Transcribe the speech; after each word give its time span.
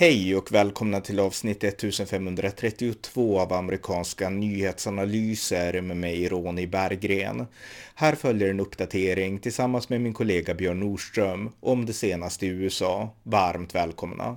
Hej 0.00 0.36
och 0.36 0.52
välkomna 0.52 1.00
till 1.00 1.20
avsnitt 1.20 1.64
1532 1.64 3.40
av 3.40 3.52
amerikanska 3.52 4.30
nyhetsanalyser 4.30 5.80
med 5.80 5.96
mig 5.96 6.28
Ronny 6.28 6.66
Berggren. 6.66 7.46
Här 7.94 8.14
följer 8.14 8.50
en 8.50 8.60
uppdatering 8.60 9.38
tillsammans 9.38 9.88
med 9.88 10.00
min 10.00 10.14
kollega 10.14 10.54
Björn 10.54 10.80
Nordström 10.80 11.52
om 11.60 11.86
det 11.86 11.92
senaste 11.92 12.46
i 12.46 12.48
USA. 12.48 13.10
Varmt 13.22 13.74
välkomna! 13.74 14.36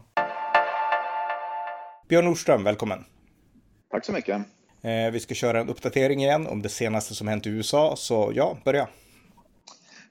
Björn 2.09 2.25
Nordström, 2.25 2.64
välkommen! 2.64 3.04
Tack 3.91 4.05
så 4.05 4.12
mycket! 4.12 4.38
Eh, 4.82 5.12
vi 5.12 5.20
ska 5.20 5.34
köra 5.34 5.59
en 5.59 5.70
uppdatering 5.70 6.23
igen 6.23 6.48
om 6.48 6.62
det 6.62 6.70
senaste 6.70 7.16
som 7.16 7.28
hänt 7.28 7.48
i 7.48 7.50
USA, 7.50 7.96
så 7.98 8.32
ja, 8.36 8.57
börja! 8.66 8.88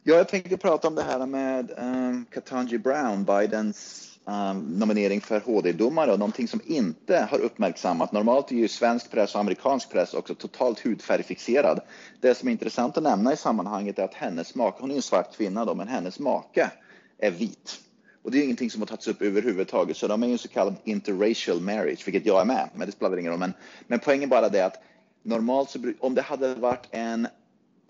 Ja, 0.03 0.15
jag 0.15 0.29
tänkte 0.29 0.57
prata 0.57 0.89
om 0.89 0.95
det 0.95 1.03
här 1.03 1.27
med 1.27 1.71
um, 1.79 2.27
Ketanji 2.35 2.79
Brown, 2.79 3.25
Bidens 3.25 4.10
Um, 4.31 4.79
nominering 4.79 5.21
för 5.21 5.41
HD-domare 5.41 6.13
och 6.13 6.19
någonting 6.19 6.49
som 6.49 6.61
inte 6.65 7.29
har 7.31 7.39
uppmärksammat. 7.39 8.13
Normalt 8.13 8.53
är 8.53 8.57
ju 8.57 8.69
svensk 8.69 9.11
press 9.11 9.35
och 9.35 9.41
amerikansk 9.41 9.91
press 9.91 10.15
också 10.15 10.35
totalt 10.35 10.81
hudfärgfixerad. 10.81 11.81
Det 12.21 12.35
som 12.35 12.49
är 12.49 12.53
intressant 12.53 12.97
att 12.97 13.03
nämna 13.03 13.33
i 13.33 13.37
sammanhanget 13.37 13.99
är 13.99 14.05
att 14.05 14.15
hennes 14.15 14.55
make, 14.55 14.77
hon 14.81 14.91
är 14.91 14.95
en 14.95 15.03
svart 15.03 15.37
kvinna 15.37 15.65
då, 15.65 15.75
men 15.75 15.89
hennes 15.89 16.19
make 16.19 16.71
är 17.19 17.31
vit. 17.31 17.81
Och 18.23 18.31
det 18.31 18.39
är 18.39 18.45
ingenting 18.45 18.71
som 18.71 18.83
har 18.83 18.87
tagits 18.87 19.09
upp 19.09 19.23
överhuvudtaget, 19.23 19.97
så 19.97 20.09
de 20.09 20.23
är 20.23 20.27
ju 20.27 20.33
en 20.33 20.39
så 20.39 20.49
kallad 20.49 20.75
interracial 20.85 21.61
marriage, 21.61 22.07
vilket 22.07 22.27
jag 22.27 22.41
är 22.41 22.45
med, 22.45 22.69
men 22.75 22.87
det 22.87 22.93
spelar 22.93 23.19
ingen 23.19 23.33
roll. 23.33 23.41
Men, 23.41 23.53
men 23.87 23.99
poängen 23.99 24.29
bara 24.29 24.49
det 24.49 24.67
att 24.67 24.83
normalt 25.23 25.71
så 25.71 25.79
om 26.01 26.15
det 26.15 26.23
hade 26.23 26.55
varit 26.55 26.89
en 26.91 27.29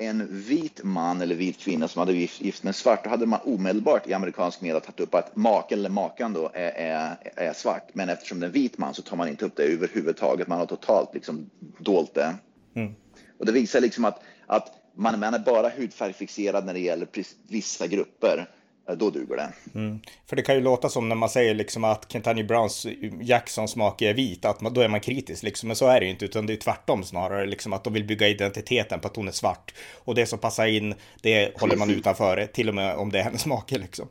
en 0.00 0.26
vit 0.30 0.80
man 0.84 1.20
eller 1.20 1.34
vit 1.34 1.58
kvinna 1.58 1.88
som 1.88 2.00
hade 2.00 2.12
gift 2.12 2.62
med 2.62 2.70
en 2.70 2.74
svart, 2.74 3.04
då 3.04 3.10
hade 3.10 3.26
man 3.26 3.40
omedelbart 3.44 4.08
i 4.08 4.12
amerikansk 4.12 4.60
media 4.60 4.80
tagit 4.80 5.00
upp 5.00 5.14
att 5.14 5.36
maken 5.36 5.78
eller 5.78 5.90
makan 5.90 6.32
då 6.32 6.50
är, 6.54 6.70
är, 6.70 7.16
är, 7.36 7.52
svart. 7.52 7.88
Men 7.92 8.08
eftersom 8.08 8.40
det 8.40 8.44
är 8.44 8.48
en 8.48 8.52
vit 8.52 8.78
man 8.78 8.94
så 8.94 9.02
tar 9.02 9.16
man 9.16 9.28
inte 9.28 9.44
upp 9.44 9.56
det 9.56 9.62
överhuvudtaget. 9.62 10.48
Man 10.48 10.58
har 10.58 10.66
totalt 10.66 11.14
liksom 11.14 11.50
dolt 11.78 12.14
det. 12.14 12.34
Mm. 12.74 12.94
Och 13.38 13.46
det 13.46 13.52
visar 13.52 13.80
liksom 13.80 14.04
att, 14.04 14.22
att 14.46 14.72
man, 14.94 15.20
man 15.20 15.34
är 15.34 15.38
bara 15.38 15.68
hudfärgfixerad 15.68 16.66
när 16.66 16.74
det 16.74 16.80
gäller 16.80 17.08
vissa 17.48 17.86
grupper 17.86 18.48
då 18.98 19.10
duger 19.10 19.36
det. 19.36 19.52
Mm. 19.74 20.00
För 20.26 20.36
det 20.36 20.42
kan 20.42 20.54
ju 20.54 20.60
låta 20.60 20.88
som 20.88 21.08
när 21.08 21.16
man 21.16 21.28
säger 21.28 21.54
liksom 21.54 21.84
att 21.84 22.12
Kentucky 22.12 22.42
Browns 22.42 22.86
Jacksons 23.20 23.70
smak 23.70 24.02
är 24.02 24.14
vit, 24.14 24.44
att 24.44 24.60
man, 24.60 24.74
då 24.74 24.80
är 24.80 24.88
man 24.88 25.00
kritisk 25.00 25.42
liksom. 25.42 25.66
Men 25.66 25.76
så 25.76 25.86
är 25.86 26.00
det 26.00 26.06
ju 26.06 26.12
inte, 26.12 26.24
utan 26.24 26.46
det 26.46 26.52
är 26.52 26.56
tvärtom 26.56 27.04
snarare, 27.04 27.46
liksom 27.46 27.72
att 27.72 27.84
de 27.84 27.92
vill 27.92 28.04
bygga 28.04 28.28
identiteten 28.28 29.00
på 29.00 29.08
att 29.08 29.16
hon 29.16 29.28
är 29.28 29.32
svart. 29.32 29.74
Och 30.04 30.14
det 30.14 30.26
som 30.26 30.38
passar 30.38 30.66
in, 30.66 30.94
det 31.22 31.60
håller 31.60 31.76
man 31.76 31.90
utanför, 31.90 32.46
till 32.46 32.68
och 32.68 32.74
med 32.74 32.96
om 32.96 33.12
det 33.12 33.18
är 33.18 33.22
hennes 33.22 33.42
smak 33.42 33.70
liksom. 33.70 34.08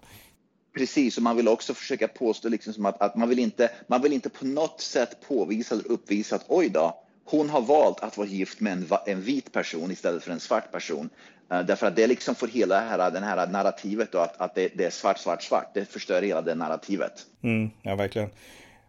Precis, 0.78 1.18
och 1.18 1.24
man 1.24 1.36
vill 1.36 1.48
också 1.48 1.74
försöka 1.74 2.08
påstå 2.08 2.50
liksom 2.50 2.74
som 2.74 2.86
att, 2.86 3.02
att 3.02 3.16
man, 3.16 3.30
vill 3.30 3.40
inte, 3.40 3.72
man 3.88 4.02
vill 4.02 4.14
inte 4.14 4.30
på 4.30 4.46
något 4.46 4.82
sätt 4.82 5.28
påvisa 5.28 5.76
eller 5.76 5.92
uppvisa 5.92 6.36
att 6.36 6.46
oj 6.48 6.70
då, 6.70 7.04
hon 7.30 7.50
har 7.50 7.62
valt 7.62 8.00
att 8.00 8.18
vara 8.18 8.28
gift 8.28 8.60
med 8.60 8.74
en, 8.74 8.88
en 9.06 9.22
vit 9.22 9.52
person 9.52 9.92
istället 9.92 10.24
för 10.24 10.32
en 10.32 10.40
svart 10.40 10.72
person. 10.72 11.10
Uh, 11.54 11.62
därför 11.62 11.88
att 11.88 11.96
det 11.96 12.08
liksom 12.08 12.36
får 12.36 12.48
hela 12.48 12.76
det 12.76 12.82
här, 12.82 13.12
den 13.12 13.24
här 13.24 13.48
narrativet 13.48 14.12
då, 14.12 14.20
att, 14.20 14.42
att 14.42 14.56
det, 14.56 14.72
det, 14.76 14.86
är 14.86 14.90
svart, 14.90 15.18
svart, 15.18 15.44
svart. 15.44 15.72
Det 15.74 15.86
förstör 15.86 16.22
hela 16.22 16.42
det 16.42 16.56
narrativet. 16.56 17.26
Mm, 17.44 17.70
ja, 17.82 17.96
verkligen. 17.96 18.30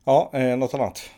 Ja, 0.04 0.30
eh, 0.32 0.56
något 0.56 0.74
annat? 0.74 1.10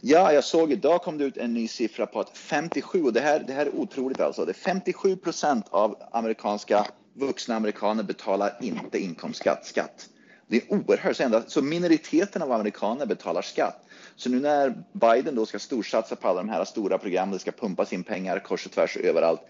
Ja, 0.00 0.32
jag 0.32 0.44
såg 0.44 0.72
idag 0.72 1.02
kom 1.02 1.18
det 1.18 1.24
ut 1.24 1.36
en 1.36 1.54
ny 1.54 1.68
siffra 1.68 2.06
på 2.06 2.20
att 2.20 2.36
57, 2.38 3.02
och 3.02 3.12
det 3.12 3.20
här, 3.20 3.44
det 3.46 3.52
här 3.52 3.66
är 3.66 3.76
otroligt 3.76 4.20
alltså, 4.20 4.44
det 4.44 4.52
är 4.52 4.54
57 4.54 5.16
procent 5.16 5.66
av 5.70 5.96
amerikanska 6.12 6.86
vuxna 7.14 7.56
amerikaner 7.56 8.02
betalar 8.02 8.58
inte 8.60 8.98
inkomstskatt. 8.98 9.66
Skatt. 9.66 10.08
Det 10.52 10.58
är 10.58 10.72
oerhört, 10.72 11.50
så 11.50 11.62
minoriteten 11.62 12.42
av 12.42 12.52
amerikaner 12.52 13.06
betalar 13.06 13.42
skatt. 13.42 13.84
Så 14.16 14.30
nu 14.30 14.40
när 14.40 14.74
Biden 14.92 15.34
då 15.34 15.46
ska 15.46 15.58
storsatsa 15.58 16.16
på 16.16 16.28
alla 16.28 16.42
de 16.42 16.48
här 16.48 16.64
stora 16.64 16.98
programmen, 16.98 17.32
det 17.32 17.38
ska 17.38 17.52
pumpas 17.52 17.92
in 17.92 18.04
pengar 18.04 18.38
kors 18.38 18.66
och 18.66 18.72
tvärs 18.72 18.96
överallt. 18.96 19.40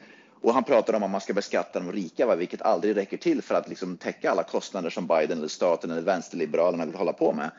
Och 0.42 0.54
han 0.54 0.64
pratar 0.64 0.94
om 0.94 1.02
att 1.02 1.10
man 1.10 1.20
ska 1.20 1.32
beskatta 1.32 1.80
de 1.80 1.92
rika, 1.92 2.26
va? 2.26 2.36
vilket 2.36 2.62
aldrig 2.62 2.96
räcker 2.96 3.16
till 3.16 3.42
för 3.42 3.54
att 3.54 3.68
liksom 3.68 3.96
täcka 3.96 4.30
alla 4.30 4.42
kostnader 4.42 4.90
som 4.90 5.06
Biden 5.06 5.38
eller 5.38 5.48
staten 5.48 5.90
eller 5.90 6.02
vänsterliberalerna 6.02 6.86
vill 6.86 6.94
hålla 6.94 7.12
på 7.12 7.32
med. 7.32 7.50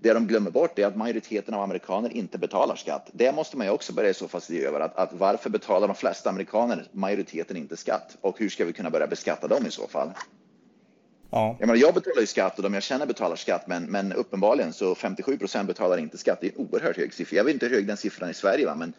Det 0.00 0.12
de 0.12 0.26
glömmer 0.26 0.50
bort 0.50 0.78
är 0.78 0.86
att 0.86 0.96
majoriteten 0.96 1.54
av 1.54 1.62
amerikaner 1.62 2.16
inte 2.16 2.38
betalar 2.38 2.76
skatt. 2.76 3.10
Det 3.12 3.32
måste 3.32 3.56
man 3.56 3.66
ju 3.66 3.72
också 3.72 3.92
börja 3.92 4.10
i 4.10 4.14
så 4.14 4.28
fall 4.28 4.40
se 4.40 4.64
över. 4.64 4.80
Att, 4.80 4.96
att 4.96 5.12
varför 5.12 5.50
betalar 5.50 5.88
de 5.88 5.96
flesta 5.96 6.30
amerikaner, 6.30 6.88
majoriteten, 6.92 7.56
inte 7.56 7.76
skatt? 7.76 8.16
Och 8.20 8.38
hur 8.38 8.48
ska 8.48 8.64
vi 8.64 8.72
kunna 8.72 8.90
börja 8.90 9.06
beskatta 9.06 9.48
dem 9.48 9.66
i 9.66 9.70
så 9.70 9.88
fall? 9.88 10.10
Ja. 11.30 11.56
Jag, 11.58 11.66
menar, 11.66 11.80
jag 11.80 11.94
betalar 11.94 12.20
ju 12.20 12.26
skatt 12.26 12.56
och 12.56 12.62
de 12.62 12.74
jag 12.74 12.82
känner 12.82 13.06
betalar 13.06 13.36
skatt, 13.36 13.66
men, 13.66 13.84
men 13.84 14.12
uppenbarligen 14.12 14.72
så 14.72 14.94
57 14.94 15.38
procent 15.38 15.66
betalar 15.66 15.98
inte 15.98 16.18
skatt. 16.18 16.38
Det 16.40 16.46
är 16.46 16.50
en 16.50 16.66
oerhört 16.66 16.96
hög 16.96 17.14
siffra. 17.14 17.36
Jag 17.36 17.44
vet 17.44 17.54
inte 17.54 17.66
hur 17.66 17.74
hög 17.74 17.86
den 17.86 17.96
siffran 17.96 18.30
i 18.30 18.34
Sverige 18.34 18.66
var, 18.66 18.74
men, 18.74 18.92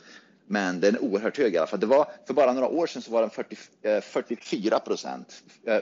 men 0.45 0.79
den 0.79 0.95
är 0.95 1.03
oerhört 1.03 1.37
hög 1.37 1.53
i 1.53 1.57
alla 1.57 1.67
fall. 1.67 1.79
Det 1.79 1.85
var, 1.85 2.07
för 2.27 2.33
bara 2.33 2.53
några 2.53 2.67
år 2.67 2.87
sedan 2.87 3.01
så 3.01 3.11
var 3.11 3.21
den 3.21 3.29
40, 3.29 3.57
eh, 3.81 4.01
44 4.01 4.79
procent. 4.79 5.43
Eh, 5.67 5.79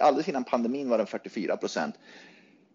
alldeles 0.00 0.28
innan 0.28 0.44
pandemin 0.44 0.88
var 0.88 0.98
den 0.98 1.06
44 1.06 1.56
procent. 1.56 1.94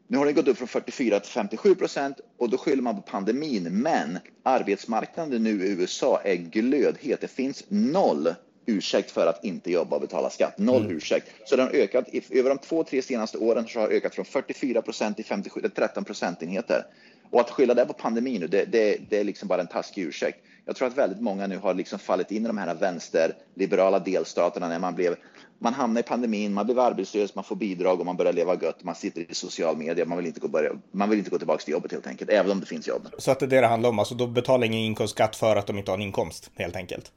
Nu 0.07 0.17
har 0.17 0.25
den 0.25 0.35
gått 0.35 0.47
upp 0.47 0.57
från 0.57 0.67
44 0.67 1.19
till 1.19 1.31
57 1.31 1.75
procent 1.75 2.19
och 2.37 2.49
då 2.49 2.57
skyller 2.57 2.81
man 2.81 2.95
på 2.95 3.01
pandemin. 3.01 3.81
Men 3.81 4.19
arbetsmarknaden 4.43 5.43
nu 5.43 5.65
i 5.65 5.71
USA 5.71 6.21
är 6.23 6.35
glödhet. 6.35 7.21
Det 7.21 7.27
finns 7.27 7.63
noll 7.67 8.33
ursäkt 8.65 9.11
för 9.11 9.27
att 9.27 9.43
inte 9.43 9.71
jobba 9.71 9.95
och 9.95 10.01
betala 10.01 10.29
skatt. 10.29 10.57
Noll 10.57 10.81
mm. 10.81 10.97
ursäkt. 10.97 11.29
Så 11.45 11.55
den 11.55 11.67
har 11.67 11.73
ökat, 11.73 12.05
över 12.29 12.49
de 12.49 12.57
två, 12.57 12.83
tre 12.83 13.01
senaste 13.01 13.37
åren 13.37 13.67
så 13.67 13.79
har 13.79 13.89
det 13.89 13.95
ökat 13.95 14.15
från 14.15 14.25
44 14.25 14.81
procent 14.81 15.15
till 15.15 15.25
57, 15.25 15.61
13 15.75 16.03
procentenheter. 16.03 16.85
Och 17.31 17.39
att 17.39 17.49
skylla 17.49 17.73
det 17.73 17.85
på 17.85 17.93
pandemin 17.93 18.41
nu, 18.41 18.47
det, 18.47 18.65
det, 18.65 18.97
det, 19.09 19.19
är 19.19 19.23
liksom 19.23 19.47
bara 19.47 19.61
en 19.61 19.67
taskig 19.67 20.03
ursäkt. 20.03 20.37
Jag 20.65 20.75
tror 20.75 20.87
att 20.87 20.97
väldigt 20.97 21.21
många 21.21 21.47
nu 21.47 21.57
har 21.57 21.73
liksom 21.73 21.99
fallit 21.99 22.31
in 22.31 22.43
i 22.43 22.47
de 22.47 22.57
här 22.57 22.75
vänsterliberala 22.75 23.99
delstaterna 23.99 24.67
när 24.67 24.79
man 24.79 24.95
blev 24.95 25.15
man 25.63 25.73
hamnar 25.73 26.01
i 26.01 26.03
pandemin, 26.03 26.53
man 26.53 26.65
blir 26.65 26.79
arbetslös, 26.79 27.35
man 27.35 27.43
får 27.43 27.55
bidrag 27.55 27.99
och 27.99 28.05
man 28.05 28.17
börjar 28.17 28.33
leva 28.33 28.55
gött. 28.61 28.83
Man 28.83 28.95
sitter 28.95 29.31
i 29.31 29.35
social 29.35 29.77
media, 29.77 30.05
man 30.05 30.17
vill 30.17 30.27
inte 30.27 30.39
gå, 30.39 30.47
börja, 30.47 30.71
man 30.91 31.09
vill 31.09 31.19
inte 31.19 31.31
gå 31.31 31.37
tillbaka 31.37 31.63
till 31.63 31.71
jobbet 31.71 31.91
helt 31.91 32.07
enkelt, 32.07 32.29
även 32.29 32.51
om 32.51 32.59
det 32.59 32.65
finns 32.65 32.87
jobb. 32.87 33.07
Så 33.17 33.31
att 33.31 33.39
det 33.39 33.45
är 33.45 33.47
det 33.47 33.61
det 33.61 33.67
handlar 33.67 33.89
om, 33.89 33.99
alltså 33.99 34.15
då 34.15 34.27
betalar 34.27 34.65
ingen 34.65 34.79
inkomstskatt 34.79 35.35
för 35.35 35.55
att 35.55 35.67
de 35.67 35.77
inte 35.77 35.91
har 35.91 35.97
en 35.97 36.03
inkomst 36.03 36.51
helt 36.55 36.75
enkelt? 36.75 37.11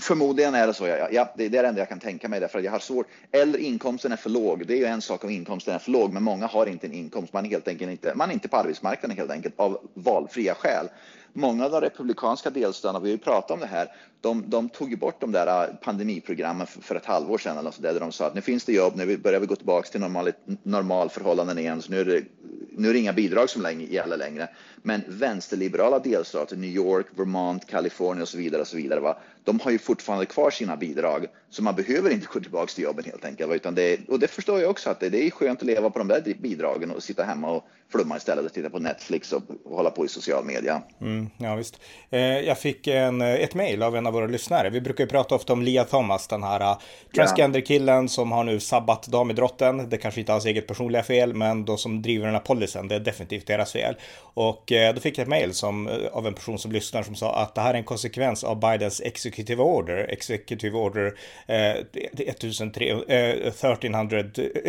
Förmodligen 0.00 0.54
är 0.54 0.66
det 0.66 0.74
så. 0.74 0.86
Ja, 0.86 1.08
ja, 1.12 1.32
det 1.36 1.44
är 1.44 1.50
det 1.50 1.58
enda 1.58 1.80
jag 1.80 1.88
kan 1.88 2.00
tänka 2.00 2.28
mig 2.28 2.40
därför 2.40 2.58
att 2.58 2.64
jag 2.64 2.72
har 2.72 2.78
svårt. 2.78 3.06
Eller 3.32 3.58
inkomsten 3.58 4.12
är 4.12 4.16
för 4.16 4.30
låg. 4.30 4.66
Det 4.66 4.74
är 4.74 4.78
ju 4.78 4.84
en 4.84 5.02
sak 5.02 5.24
om 5.24 5.30
inkomsten 5.30 5.74
är 5.74 5.78
för 5.78 5.90
låg, 5.90 6.12
men 6.12 6.22
många 6.22 6.46
har 6.46 6.66
inte 6.66 6.86
en 6.86 6.92
inkomst. 6.92 7.32
Man 7.32 7.46
är 7.46 7.50
helt 7.50 7.68
enkelt 7.68 7.90
inte. 7.90 8.12
Man 8.14 8.30
är 8.30 8.34
inte 8.34 8.48
på 8.48 8.56
arbetsmarknaden 8.56 9.16
helt 9.16 9.30
enkelt 9.30 9.54
av 9.56 9.88
valfria 9.94 10.54
skäl. 10.54 10.88
Många 11.32 11.64
av 11.64 11.70
de 11.70 11.80
republikanska 11.80 12.50
delstaterna, 12.50 13.00
vi 13.00 13.08
har 13.08 13.16
ju 13.16 13.18
pratat 13.18 13.50
om 13.50 13.60
det 13.60 13.66
här, 13.66 13.88
de, 14.24 14.44
de 14.46 14.68
tog 14.68 14.90
ju 14.90 14.96
bort 14.96 15.20
de 15.20 15.32
där 15.32 15.68
äh, 15.68 15.74
pandemiprogrammen 15.74 16.66
för, 16.66 16.80
för 16.80 16.94
ett 16.94 17.04
halvår 17.04 17.38
sedan 17.38 17.58
eller 17.58 17.70
så 17.70 17.82
där, 17.82 17.92
där 17.92 18.00
de 18.00 18.12
sa 18.12 18.26
att 18.26 18.34
nu 18.34 18.40
finns 18.40 18.64
det 18.64 18.72
jobb, 18.72 18.96
nu 18.96 19.16
börjar 19.16 19.40
vi 19.40 19.46
gå 19.46 19.56
tillbaka 19.56 19.88
till 19.88 20.00
normal, 20.00 20.32
normalförhållanden 20.62 21.58
igen, 21.58 21.82
så 21.82 21.92
nu 21.92 22.00
är, 22.00 22.04
det, 22.04 22.22
nu 22.70 22.88
är 22.88 22.92
det 22.92 22.98
inga 22.98 23.12
bidrag 23.12 23.50
som 23.50 23.62
länge, 23.62 23.86
gäller 23.86 24.16
längre. 24.16 24.48
Men 24.82 25.02
vänsterliberala 25.08 25.98
delstater, 25.98 26.56
New 26.56 26.70
York, 26.70 27.06
Vermont, 27.16 27.66
Kalifornien 27.66 28.22
och 28.22 28.28
så 28.28 28.38
vidare, 28.38 28.60
och 28.60 28.68
så 28.68 28.76
vidare 28.76 29.00
va? 29.00 29.16
de 29.44 29.60
har 29.60 29.70
ju 29.70 29.78
fortfarande 29.78 30.26
kvar 30.26 30.50
sina 30.50 30.76
bidrag, 30.76 31.26
så 31.50 31.62
man 31.62 31.74
behöver 31.74 32.10
inte 32.10 32.26
gå 32.26 32.40
tillbaka 32.40 32.66
till 32.66 32.84
jobben 32.84 33.04
helt 33.04 33.24
enkelt. 33.24 33.52
Utan 33.52 33.74
det, 33.74 34.08
och 34.08 34.18
det 34.18 34.28
förstår 34.28 34.60
jag 34.60 34.70
också 34.70 34.90
att 34.90 35.00
det, 35.00 35.08
det 35.08 35.26
är 35.26 35.30
skönt 35.30 35.60
att 35.60 35.66
leva 35.66 35.90
på 35.90 35.98
de 35.98 36.08
där 36.08 36.34
bidragen 36.38 36.90
och 36.90 37.02
sitta 37.02 37.24
hemma 37.24 37.50
och 37.50 37.68
flumma 37.92 38.16
istället 38.16 38.44
och 38.44 38.52
titta 38.52 38.70
på 38.70 38.78
Netflix 38.78 39.32
och, 39.32 39.42
och 39.64 39.76
hålla 39.76 39.90
på 39.90 40.04
i 40.04 40.08
social 40.08 40.44
media. 40.44 40.82
Mm, 41.00 41.30
ja, 41.38 41.56
visst. 41.56 41.80
Eh, 42.10 42.20
jag 42.20 42.58
fick 42.58 42.86
en, 42.86 43.20
ett 43.20 43.54
mejl 43.54 43.82
av 43.82 43.96
en 43.96 44.06
av 44.06 44.13
våra 44.14 44.26
lyssnare. 44.26 44.70
Vi 44.70 44.80
brukar 44.80 45.04
ju 45.04 45.08
prata 45.08 45.34
ofta 45.34 45.52
om 45.52 45.62
Lia 45.62 45.84
Thomas, 45.84 46.28
den 46.28 46.42
här 46.42 46.60
uh, 46.60 46.78
transgender-killen 47.14 48.08
som 48.08 48.32
har 48.32 48.44
nu 48.44 48.60
sabbat 48.60 49.06
damidrotten. 49.06 49.90
Det 49.90 49.96
kanske 49.96 50.20
inte 50.20 50.32
är 50.32 50.34
hans 50.34 50.46
eget 50.46 50.66
personliga 50.66 51.02
fel, 51.02 51.34
men 51.34 51.64
de 51.64 51.78
som 51.78 52.02
driver 52.02 52.26
den 52.26 52.34
här 52.34 52.42
policyn, 52.42 52.88
det 52.88 52.94
är 52.94 53.00
definitivt 53.00 53.46
deras 53.46 53.72
fel. 53.72 53.94
Och 54.20 54.72
uh, 54.72 54.94
då 54.94 55.00
fick 55.00 55.18
jag 55.18 55.22
ett 55.22 55.28
mejl 55.28 55.50
uh, 55.50 56.06
av 56.12 56.26
en 56.26 56.34
person 56.34 56.58
som 56.58 56.72
lyssnar 56.72 57.02
som 57.02 57.14
sa 57.14 57.34
att 57.34 57.54
det 57.54 57.60
här 57.60 57.74
är 57.74 57.78
en 57.78 57.84
konsekvens 57.84 58.44
av 58.44 58.60
Bidens 58.60 59.00
executive 59.00 59.62
order, 59.62 59.96
executive 59.96 60.78
order 60.78 61.14
eh, 61.46 61.76
1300, 62.02 64.18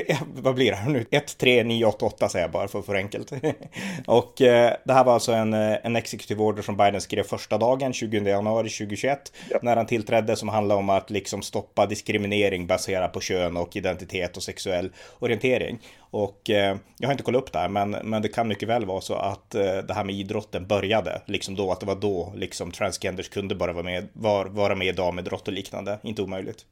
eh, 0.08 0.18
vad 0.36 0.56
blir 0.56 0.72
det 0.72 0.78
här 0.78 0.90
nu? 0.90 1.04
13988 1.04 2.30
säger 2.30 2.44
jag 2.44 2.52
bara 2.52 2.68
för 2.68 2.80
att 2.80 2.86
få 2.86 2.94
det 2.94 2.98
enkelt. 2.98 3.32
och 4.08 4.34
det 4.38 4.94
här 4.94 5.04
var 5.04 5.14
alltså 5.14 5.32
en, 5.32 5.54
en 5.54 5.96
executive 5.96 6.44
order 6.44 6.62
som 6.62 6.78
Biden 6.78 7.02
skrev 7.02 7.24
första 7.24 7.58
dagen, 7.58 7.94
20 7.94 8.30
januari 8.30 8.70
2021 8.70 9.32
ja. 9.50 9.60
när 9.62 9.76
han 9.76 9.86
tillträdde 9.86 10.36
som 10.36 10.50
handlar 10.50 10.76
om 10.76 10.90
att 10.90 11.10
liksom 11.10 11.42
stoppa 11.42 11.86
diskriminering 11.86 12.68
baserat 12.68 13.14
på 13.14 13.20
kön 13.20 13.58
och 13.58 13.76
identitet 13.76 14.38
och 14.38 14.44
sexuell 14.44 14.92
orientering. 15.20 15.80
Och 16.00 16.50
eh, 16.50 16.78
jag 16.98 17.08
har 17.08 17.12
inte 17.12 17.24
kollat 17.24 17.42
upp 17.42 17.52
det 17.52 17.60
här, 17.60 17.70
men, 17.70 17.92
men 17.92 18.22
det 18.22 18.28
kan 18.28 18.48
mycket 18.48 18.70
väl 18.70 18.86
vara 18.86 19.02
så 19.02 19.16
att 19.16 19.56
eh, 19.56 19.78
det 19.78 19.94
här 19.94 20.04
med 20.04 20.16
idrotten 20.16 20.68
började 20.68 21.22
liksom 21.26 21.56
då, 21.56 21.72
att 21.72 21.80
det 21.80 21.86
var 21.86 21.96
då 21.96 22.34
liksom 22.36 22.72
transgenders 22.72 23.30
kunde 23.30 23.56
bara 23.56 23.74
vara 23.74 23.84
med, 23.84 24.08
var, 24.14 24.46
vara 24.46 24.76
med 24.76 24.88
i 24.88 24.92
damidrott 24.92 25.48
och 25.48 25.54
liknande. 25.54 26.00
Inte 26.04 26.22
omöjligt. 26.22 26.66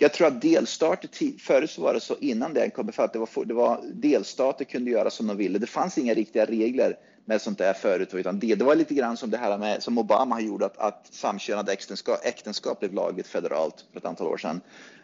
Jag 0.00 0.12
tror 0.12 0.26
att 0.26 0.42
delstater, 0.42 1.08
förut 1.38 1.70
så 1.70 1.82
var 1.82 1.94
det 1.94 2.00
så 2.00 2.16
innan 2.20 2.54
det 2.54 2.70
kom, 2.70 2.92
för 2.92 3.02
att 3.02 3.12
det 3.12 3.18
var, 3.18 3.44
det 3.44 3.54
var 3.54 3.80
delstater 3.94 4.64
kunde 4.64 4.90
göra 4.90 5.10
som 5.10 5.26
de 5.26 5.36
ville. 5.36 5.58
Det 5.58 5.66
fanns 5.66 5.98
inga 5.98 6.14
riktiga 6.14 6.44
regler 6.44 6.96
med 7.28 7.42
sånt 7.42 7.58
där 7.58 7.72
förut, 7.72 8.14
utan 8.14 8.38
det, 8.38 8.54
det 8.54 8.64
var 8.64 8.74
lite 8.74 8.94
grann 8.94 9.16
som 9.16 9.30
det 9.30 9.38
här 9.38 9.58
med, 9.58 9.82
som 9.82 9.98
Obama 9.98 10.34
har 10.34 10.40
gjort, 10.40 10.62
att, 10.62 10.78
att 10.78 11.08
samkönade 11.10 11.72
äktenskap, 11.72 12.20
äktenskap 12.22 12.80
blev 12.80 12.92
lagligt 12.94 13.26
federalt 13.26 13.84
för 13.92 13.98
ett 13.98 14.06
antal 14.06 14.26
år 14.26 14.36
sedan. 14.36 14.60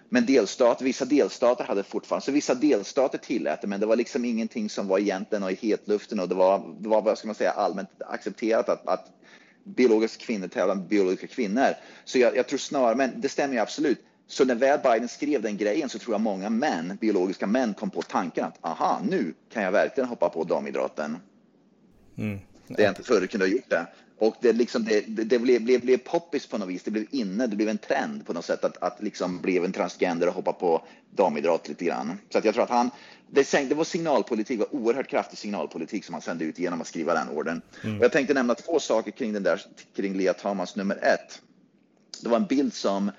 Men 0.08 0.26
delstat, 0.26 0.82
vissa 0.82 1.04
delstater 1.04 1.64
hade 1.64 1.82
fortfarande, 1.82 2.24
så 2.24 2.32
vissa 2.32 2.54
delstater 2.54 3.18
tillät 3.18 3.60
det, 3.60 3.66
men 3.66 3.80
det 3.80 3.86
var 3.86 3.96
liksom 3.96 4.24
ingenting 4.24 4.70
som 4.70 4.88
var 4.88 4.98
egentligen 4.98 5.48
i 5.48 5.54
hetluften 5.54 6.20
och 6.20 6.28
det 6.28 6.34
var, 6.34 6.74
det 6.78 6.88
var 6.88 7.02
vad 7.02 7.18
ska 7.18 7.28
man 7.28 7.34
säga, 7.34 7.50
allmänt 7.50 7.88
accepterat 8.00 8.68
att, 8.68 8.88
att 8.88 9.10
biologiska 9.64 10.24
kvinnor 10.24 10.48
tävlar 10.48 10.74
med 10.74 10.88
biologiska 10.88 11.26
kvinnor. 11.26 11.68
Så 12.04 12.18
jag, 12.18 12.36
jag 12.36 12.48
tror 12.48 12.58
snarare, 12.58 12.94
men 12.94 13.20
det 13.20 13.28
stämmer 13.28 13.54
ju 13.54 13.60
absolut. 13.60 14.04
Så 14.26 14.44
när 14.44 14.54
väl 14.54 14.80
Biden 14.82 15.08
skrev 15.08 15.42
den 15.42 15.56
grejen 15.56 15.88
så 15.88 15.98
tror 15.98 16.14
jag 16.14 16.20
många 16.20 16.50
män, 16.50 16.98
biologiska 17.00 17.46
män, 17.46 17.74
kom 17.74 17.90
på 17.90 18.02
tanken 18.02 18.44
att 18.44 18.58
aha, 18.60 19.00
nu 19.08 19.34
kan 19.52 19.62
jag 19.62 19.72
verkligen 19.72 20.08
hoppa 20.08 20.28
på 20.28 20.44
damidrotten. 20.44 21.16
Mm. 22.16 22.38
Det 22.68 22.82
jag 22.82 22.90
inte 22.90 23.02
förut 23.02 23.30
kunde 23.30 23.46
ha 23.46 23.52
gjort 23.52 23.70
det. 23.70 23.86
Och 24.18 24.36
det, 24.40 24.52
liksom, 24.52 24.84
det, 24.84 25.00
det 25.06 25.38
blev, 25.38 25.62
blev, 25.62 25.80
blev 25.80 25.98
poppis 25.98 26.46
på 26.46 26.58
något 26.58 26.68
vis. 26.68 26.82
Det 26.82 26.90
blev 26.90 27.06
inne, 27.10 27.46
det 27.46 27.56
blev 27.56 27.68
en 27.68 27.78
trend 27.78 28.26
på 28.26 28.32
något 28.32 28.44
sätt 28.44 28.64
att, 28.64 28.82
att 28.82 29.02
liksom 29.02 29.40
blev 29.40 29.64
en 29.64 29.72
transgender 29.72 30.28
och 30.28 30.34
hoppa 30.34 30.52
på 30.52 30.86
damidrott 31.10 31.68
lite 31.68 31.84
grann. 31.84 32.18
Så 32.30 32.38
att 32.38 32.44
jag 32.44 32.54
tror 32.54 32.64
att 32.64 32.70
han, 32.70 32.90
det, 33.30 33.68
det 33.68 33.74
var 33.74 33.84
signalpolitik, 33.84 34.58
var 34.58 34.74
oerhört 34.74 35.08
kraftig 35.08 35.38
signalpolitik 35.38 36.04
som 36.04 36.12
han 36.12 36.22
sände 36.22 36.44
ut 36.44 36.58
genom 36.58 36.80
att 36.80 36.86
skriva 36.86 37.14
den 37.14 37.28
orden. 37.28 37.62
Mm. 37.84 37.98
Och 37.98 38.04
jag 38.04 38.12
tänkte 38.12 38.34
nämna 38.34 38.54
två 38.54 38.80
saker 38.80 39.10
kring 39.10 39.32
den 39.32 39.42
där, 39.42 39.62
kring 39.96 40.16
Lea 40.16 40.32
Thomas 40.32 40.76
nummer 40.76 40.96
ett. 40.96 41.40
Det 42.22 42.28
var 42.28 42.36
en 42.36 42.46
bild 42.46 42.74
som 42.74 43.10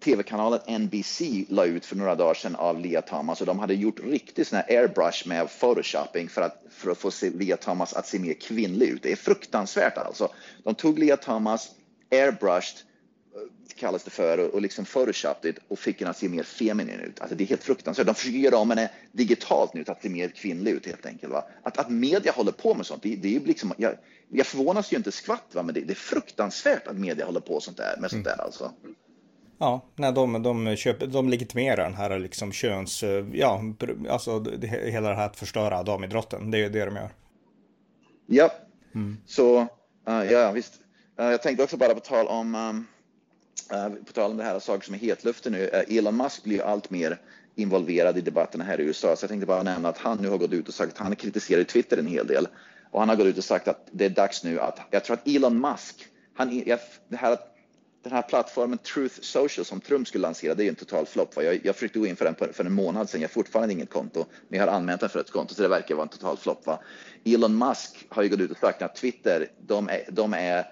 tv-kanalen 0.00 0.80
NBC 0.80 1.20
la 1.48 1.64
ut 1.64 1.86
för 1.86 1.96
några 1.96 2.14
dagar 2.14 2.34
sedan 2.34 2.56
av 2.56 2.80
Lia 2.80 3.02
Thomas 3.02 3.40
och 3.40 3.46
de 3.46 3.58
hade 3.58 3.74
gjort 3.74 4.00
riktigt 4.04 4.48
sån 4.48 4.56
här 4.56 4.78
airbrush 4.78 5.28
med 5.28 5.48
photoshopping 5.60 6.28
för 6.28 6.42
att, 6.42 6.64
för 6.70 6.90
att 6.90 6.98
få 6.98 7.10
se 7.10 7.30
Lia 7.30 7.56
Thomas 7.56 7.92
att 7.92 8.06
se 8.06 8.18
mer 8.18 8.34
kvinnlig 8.34 8.88
ut. 8.88 9.02
Det 9.02 9.12
är 9.12 9.16
fruktansvärt 9.16 9.98
alltså. 9.98 10.28
De 10.64 10.74
tog 10.74 10.98
Lia 10.98 11.16
Thomas, 11.16 11.70
airbrushed 12.10 12.78
eh, 13.34 13.76
kallas 13.76 14.04
det 14.04 14.10
för 14.10 14.54
och 14.54 14.62
liksom 14.62 14.84
photoshopped 14.84 15.58
och 15.68 15.78
fick 15.78 15.98
henne 16.00 16.10
att 16.10 16.18
se 16.18 16.28
mer 16.28 16.42
feminin 16.42 17.00
ut. 17.00 17.20
Alltså 17.20 17.36
det 17.36 17.44
är 17.44 17.48
helt 17.48 17.64
fruktansvärt. 17.64 18.06
De 18.06 18.14
försöker 18.14 18.38
göra 18.38 18.56
om 18.56 18.70
henne 18.70 18.90
digitalt 19.12 19.74
nu 19.74 19.84
till 19.84 19.92
att 19.92 20.02
se 20.02 20.08
mer 20.08 20.28
kvinnlig 20.28 20.72
ut 20.72 20.86
helt 20.86 21.06
enkelt. 21.06 21.32
Va? 21.32 21.44
Att, 21.62 21.78
att 21.78 21.90
media 21.90 22.32
håller 22.32 22.52
på 22.52 22.74
med 22.74 22.86
sånt, 22.86 23.02
det, 23.02 23.16
det 23.16 23.36
är 23.36 23.40
liksom, 23.40 23.72
jag, 23.76 23.94
jag 24.28 24.46
förvånas 24.46 24.92
ju 24.92 24.96
inte 24.96 25.12
skvatt, 25.12 25.50
va? 25.52 25.62
men 25.62 25.74
det, 25.74 25.80
det, 25.80 25.92
är 25.92 25.94
fruktansvärt 25.94 26.86
att 26.86 26.96
media 26.96 27.26
håller 27.26 27.40
på 27.40 27.60
sånt 27.60 27.76
där, 27.76 27.96
med 28.00 28.10
sånt 28.10 28.24
där 28.24 28.40
alltså. 28.40 28.72
Ja, 29.62 29.80
nej, 29.96 30.12
de, 30.12 30.42
de, 30.42 30.76
köper, 30.76 31.06
de 31.06 31.28
legitimerar 31.28 31.84
den 31.84 31.94
här 31.94 32.18
liksom 32.18 32.52
köns, 32.52 33.04
ja, 33.32 33.62
alltså 34.08 34.40
det, 34.40 34.66
hela 34.66 35.08
det 35.08 35.14
här 35.14 35.26
att 35.26 35.36
förstöra 35.36 35.82
damidrotten. 35.82 36.50
Det 36.50 36.58
är 36.58 36.70
det 36.70 36.84
de 36.84 36.96
gör. 36.96 37.10
Ja, 38.26 38.50
mm. 38.94 39.16
så 39.26 39.60
uh, 40.08 40.24
ja 40.32 40.52
visst. 40.52 40.74
Uh, 41.20 41.26
jag 41.26 41.42
tänkte 41.42 41.64
också 41.64 41.76
bara 41.76 41.94
på 41.94 42.00
tal 42.00 42.26
om, 42.26 42.54
um, 42.54 42.86
uh, 43.72 44.04
på 44.04 44.12
tal 44.12 44.30
om 44.30 44.36
det 44.36 44.44
här 44.44 44.58
saker 44.58 44.84
som 44.84 44.94
är 44.94 44.98
hetluften 44.98 45.52
nu. 45.52 45.64
Elon 45.88 46.16
Musk 46.16 46.44
blir 46.44 46.62
allt 46.62 46.90
mer 46.90 47.18
involverad 47.54 48.18
i 48.18 48.20
debatterna 48.20 48.64
här 48.64 48.80
i 48.80 48.84
USA, 48.84 49.16
så 49.16 49.24
jag 49.24 49.30
tänkte 49.30 49.46
bara 49.46 49.62
nämna 49.62 49.88
att 49.88 49.98
han 49.98 50.18
nu 50.18 50.28
har 50.28 50.38
gått 50.38 50.52
ut 50.52 50.68
och 50.68 50.74
sagt 50.74 50.92
att 50.92 50.98
han 50.98 51.16
kritiserar 51.16 51.64
Twitter 51.64 51.96
en 51.96 52.06
hel 52.06 52.26
del. 52.26 52.48
Och 52.90 53.00
han 53.00 53.08
har 53.08 53.16
gått 53.16 53.26
ut 53.26 53.38
och 53.38 53.44
sagt 53.44 53.68
att 53.68 53.88
det 53.90 54.04
är 54.04 54.10
dags 54.10 54.44
nu 54.44 54.60
att, 54.60 54.80
jag 54.90 55.04
tror 55.04 55.14
att 55.14 55.28
Elon 55.28 55.60
Musk, 55.60 56.06
han, 56.34 56.62
jag, 56.66 56.78
det 57.08 57.16
här 57.16 57.32
att 57.32 57.49
den 58.02 58.12
här 58.12 58.22
plattformen 58.22 58.78
Truth 58.78 59.20
Social 59.20 59.64
som 59.64 59.80
Trump 59.80 60.08
skulle 60.08 60.22
lansera, 60.22 60.54
det 60.54 60.62
är 60.62 60.64
ju 60.64 60.68
en 60.68 60.74
total 60.74 61.06
flopp. 61.06 61.34
Jag, 61.36 61.60
jag 61.66 61.74
försökte 61.74 61.98
gå 61.98 62.06
in 62.06 62.16
för 62.16 62.24
den 62.24 62.54
för 62.54 62.64
en 62.64 62.72
månad 62.72 63.10
sedan. 63.10 63.20
Jag 63.20 63.28
har 63.28 63.32
fortfarande 63.32 63.72
inget 63.72 63.90
konto, 63.90 64.24
men 64.48 64.58
jag 64.58 64.66
har 64.66 64.72
anmält 64.72 65.00
den 65.00 65.10
för 65.10 65.20
ett 65.20 65.30
konto, 65.30 65.54
så 65.54 65.62
det 65.62 65.68
verkar 65.68 65.94
vara 65.94 66.02
en 66.02 66.08
total 66.08 66.36
flopp. 66.36 66.68
Elon 67.24 67.58
Musk 67.58 68.06
har 68.08 68.22
ju 68.22 68.28
gått 68.28 68.40
ut 68.40 68.50
och 68.50 68.56
sagt 68.56 68.82
att 68.82 68.96
Twitter, 68.96 69.46
de 69.66 69.88
är, 69.88 70.04
de 70.10 70.34
är, 70.34 70.64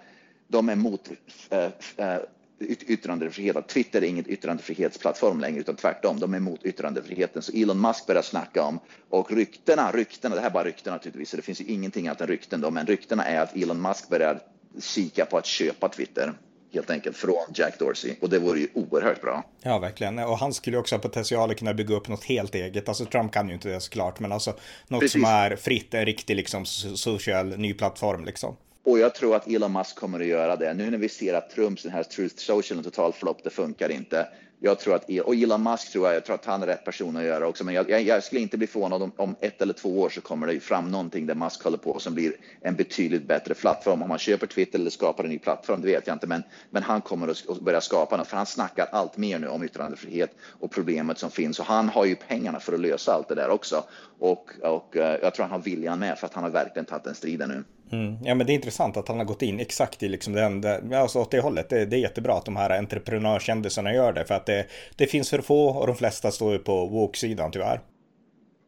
de 0.48 0.68
är 0.68 0.76
mot 0.76 1.10
äh, 1.50 1.70
äh, 1.96 2.18
yttrandefrihet. 2.60 3.68
Twitter 3.68 4.02
är 4.02 4.06
ingen 4.06 4.30
yttrandefrihetsplattform 4.30 5.40
längre, 5.40 5.60
utan 5.60 5.76
tvärtom, 5.76 6.20
de 6.20 6.34
är 6.34 6.38
emot 6.38 6.64
yttrandefriheten. 6.64 7.42
Så 7.42 7.52
Elon 7.52 7.80
Musk 7.80 8.06
börjar 8.06 8.22
snacka 8.22 8.62
om, 8.62 8.80
och 9.08 9.32
ryktena, 9.32 9.92
ryktena, 9.92 10.34
det 10.34 10.40
här 10.40 10.48
är 10.48 10.54
bara 10.54 10.64
rykten 10.64 10.92
naturligtvis, 10.92 11.30
så 11.30 11.36
det 11.36 11.42
finns 11.42 11.60
ju 11.60 11.64
ingenting 11.64 12.08
annat 12.08 12.20
än 12.20 12.26
rykten 12.26 12.60
då, 12.60 12.70
men 12.70 12.86
ryktena 12.86 13.24
är 13.24 13.40
att 13.40 13.56
Elon 13.56 13.82
Musk 13.82 14.08
börjar 14.08 14.40
kika 14.80 15.26
på 15.26 15.38
att 15.38 15.46
köpa 15.46 15.88
Twitter 15.88 16.34
helt 16.72 16.90
enkelt 16.90 17.16
från 17.16 17.44
Jack 17.54 17.78
Dorsey 17.78 18.14
och 18.20 18.28
det 18.28 18.38
vore 18.38 18.60
ju 18.60 18.68
oerhört 18.74 19.20
bra. 19.20 19.44
Ja, 19.62 19.78
verkligen. 19.78 20.18
Och 20.18 20.38
han 20.38 20.54
skulle 20.54 20.76
också 20.76 20.94
ha 20.94 21.00
potential 21.00 21.50
att 21.50 21.56
kunna 21.56 21.74
bygga 21.74 21.94
upp 21.94 22.08
något 22.08 22.24
helt 22.24 22.54
eget. 22.54 22.88
Alltså 22.88 23.04
Trump 23.04 23.32
kan 23.32 23.48
ju 23.48 23.54
inte 23.54 23.68
det 23.68 23.80
såklart, 23.80 24.20
men 24.20 24.32
alltså 24.32 24.54
något 24.88 25.00
Precis. 25.00 25.12
som 25.12 25.24
är 25.24 25.56
fritt, 25.56 25.94
en 25.94 26.04
riktig 26.04 26.36
liksom 26.36 26.64
social 26.66 27.58
ny 27.58 27.74
plattform 27.74 28.24
liksom. 28.24 28.56
Och 28.84 28.98
jag 28.98 29.14
tror 29.14 29.36
att 29.36 29.48
Elon 29.48 29.72
Musk 29.72 29.96
kommer 29.96 30.20
att 30.20 30.26
göra 30.26 30.56
det. 30.56 30.74
Nu 30.74 30.90
när 30.90 30.98
vi 30.98 31.08
ser 31.08 31.34
att 31.34 31.50
Trumps 31.50 31.82
den 31.82 31.92
här 31.92 32.02
Truth 32.02 32.34
Social 32.36 32.78
en 32.78 32.84
total 32.84 33.12
flopp, 33.12 33.40
det 33.44 33.50
funkar 33.50 33.88
inte 33.88 34.26
jag 34.60 34.78
tror 34.78 34.94
att, 34.94 35.10
e- 35.10 35.20
och 35.20 35.34
Elon 35.34 35.62
Musk 35.62 35.92
tror 35.92 36.06
jag, 36.06 36.16
jag 36.16 36.24
tror 36.24 36.34
att 36.34 36.44
han 36.44 36.62
är 36.62 36.66
rätt 36.66 36.84
person 36.84 37.16
att 37.16 37.22
göra 37.22 37.46
också, 37.46 37.64
men 37.64 37.74
jag, 37.74 37.90
jag, 37.90 38.02
jag 38.02 38.24
skulle 38.24 38.40
inte 38.40 38.58
bli 38.58 38.66
förvånad 38.66 39.02
om, 39.02 39.12
om 39.16 39.36
ett 39.40 39.62
eller 39.62 39.72
två 39.72 40.00
år 40.00 40.08
så 40.08 40.20
kommer 40.20 40.46
det 40.46 40.60
fram 40.60 40.90
någonting 40.90 41.26
där 41.26 41.34
Musk 41.34 41.62
håller 41.62 41.78
på 41.78 41.98
som 41.98 42.14
blir 42.14 42.32
en 42.60 42.74
betydligt 42.74 43.28
bättre 43.28 43.54
plattform. 43.54 44.02
Om 44.02 44.10
han 44.10 44.18
köper 44.18 44.46
Twitter 44.46 44.78
eller 44.78 44.90
skapar 44.90 45.24
en 45.24 45.30
ny 45.30 45.38
plattform, 45.38 45.80
det 45.80 45.86
vet 45.86 46.06
jag 46.06 46.14
inte, 46.14 46.26
men, 46.26 46.42
men 46.70 46.82
han 46.82 47.00
kommer 47.00 47.28
att 47.28 47.60
börja 47.60 47.80
skapa 47.80 48.16
något, 48.16 48.28
för 48.28 48.36
han 48.36 48.46
snackar 48.46 48.88
allt 48.92 49.16
mer 49.16 49.38
nu 49.38 49.48
om 49.48 49.64
yttrandefrihet 49.64 50.30
och 50.60 50.70
problemet 50.70 51.18
som 51.18 51.30
finns 51.30 51.58
och 51.60 51.66
han 51.66 51.88
har 51.88 52.04
ju 52.04 52.14
pengarna 52.14 52.60
för 52.60 52.72
att 52.72 52.80
lösa 52.80 53.12
allt 53.12 53.28
det 53.28 53.34
där 53.34 53.50
också. 53.50 53.84
Och, 54.18 54.50
och 54.62 54.96
eh, 54.96 55.18
jag 55.22 55.34
tror 55.34 55.42
han 55.44 55.52
har 55.52 55.58
viljan 55.58 55.98
med 55.98 56.18
för 56.18 56.26
att 56.26 56.34
han 56.34 56.44
har 56.44 56.50
verkligen 56.50 56.86
tagit 56.86 57.04
den 57.04 57.14
striden 57.14 57.48
nu. 57.48 57.64
Mm. 57.92 58.24
Ja 58.24 58.34
men 58.34 58.46
det 58.46 58.52
är 58.52 58.54
intressant 58.54 58.96
att 58.96 59.08
han 59.08 59.18
har 59.18 59.24
gått 59.24 59.42
in 59.42 59.60
exakt 59.60 60.02
i 60.02 60.08
liksom 60.08 60.32
den, 60.32 60.64
alltså 60.94 61.18
åt 61.18 61.30
det 61.30 61.40
hållet. 61.40 61.68
Det, 61.68 61.86
det 61.86 61.96
är 61.96 62.00
jättebra 62.00 62.34
att 62.34 62.44
de 62.44 62.56
här 62.56 62.70
entreprenörskändisarna 62.78 63.94
gör 63.94 64.12
det 64.12 64.24
för 64.24 64.34
att 64.34 64.46
det, 64.46 64.66
det 64.96 65.06
finns 65.06 65.30
för 65.30 65.40
få 65.40 65.68
och 65.68 65.86
de 65.86 65.96
flesta 65.96 66.30
står 66.30 66.52
ju 66.52 66.58
på 66.58 66.86
woke-sidan 66.86 67.50
tyvärr. 67.50 67.80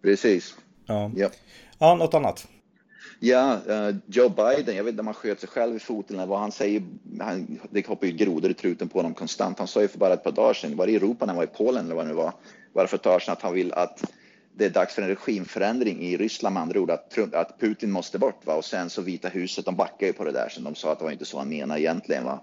Precis. 0.02 0.54
Ja. 0.86 1.10
ja. 1.16 1.28
Ja, 1.78 1.94
något 1.94 2.14
annat? 2.14 2.48
Ja, 3.20 3.58
uh, 3.68 3.96
Joe 4.06 4.28
Biden, 4.28 4.76
jag 4.76 4.84
vet 4.84 4.90
inte 4.90 5.00
om 5.00 5.06
han 5.06 5.14
sköt 5.14 5.40
sig 5.40 5.48
själv 5.48 5.76
i 5.76 5.78
foten 5.78 6.16
eller 6.16 6.26
vad 6.26 6.38
han 6.38 6.52
säger. 6.52 6.82
Han, 7.20 7.60
det 7.70 7.86
hoppar 7.86 8.06
ju 8.06 8.12
grodor 8.12 8.50
i 8.50 8.54
truten 8.54 8.88
på 8.88 8.98
honom 8.98 9.14
konstant. 9.14 9.58
Han 9.58 9.68
sa 9.68 9.82
ju 9.82 9.88
för 9.88 9.98
bara 9.98 10.14
ett 10.14 10.24
par 10.24 10.32
dagar 10.32 10.54
sedan, 10.54 10.76
var 10.76 10.86
det 10.86 10.92
i 10.92 10.96
Europa 10.96 11.26
när 11.26 11.32
han 11.32 11.36
var 11.36 11.44
i 11.44 11.56
Polen 11.56 11.84
eller 11.84 11.94
vad 11.94 12.04
det 12.04 12.08
nu 12.08 12.14
var, 12.14 12.32
bara 12.74 12.86
för 12.86 12.96
ett 12.96 13.02
tag 13.02 13.22
sedan 13.22 13.32
att 13.32 13.42
han 13.42 13.54
vill 13.54 13.72
att 13.72 14.04
det 14.56 14.64
är 14.64 14.70
dags 14.70 14.94
för 14.94 15.02
en 15.02 15.08
regimförändring 15.08 16.02
i 16.02 16.16
Ryssland 16.16 16.54
med 16.54 16.62
andra 16.62 16.80
ord, 16.80 16.90
att, 16.90 17.34
att 17.34 17.60
Putin 17.60 17.90
måste 17.90 18.18
bort. 18.18 18.46
Va? 18.46 18.54
Och 18.54 18.64
sen 18.64 18.90
så 18.90 19.02
Vita 19.02 19.28
huset, 19.28 19.64
de 19.64 19.76
backar 19.76 20.06
ju 20.06 20.12
på 20.12 20.24
det 20.24 20.32
där, 20.32 20.48
så 20.48 20.60
de 20.60 20.74
sa 20.74 20.92
att 20.92 20.98
det 20.98 21.04
var 21.04 21.12
inte 21.12 21.24
så 21.24 21.38
han 21.38 21.48
menade 21.48 21.80
egentligen. 21.80 22.24
Va? 22.24 22.40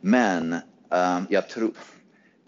Men 0.00 0.52
um, 0.88 1.26
jag 1.28 1.48
tror 1.48 1.72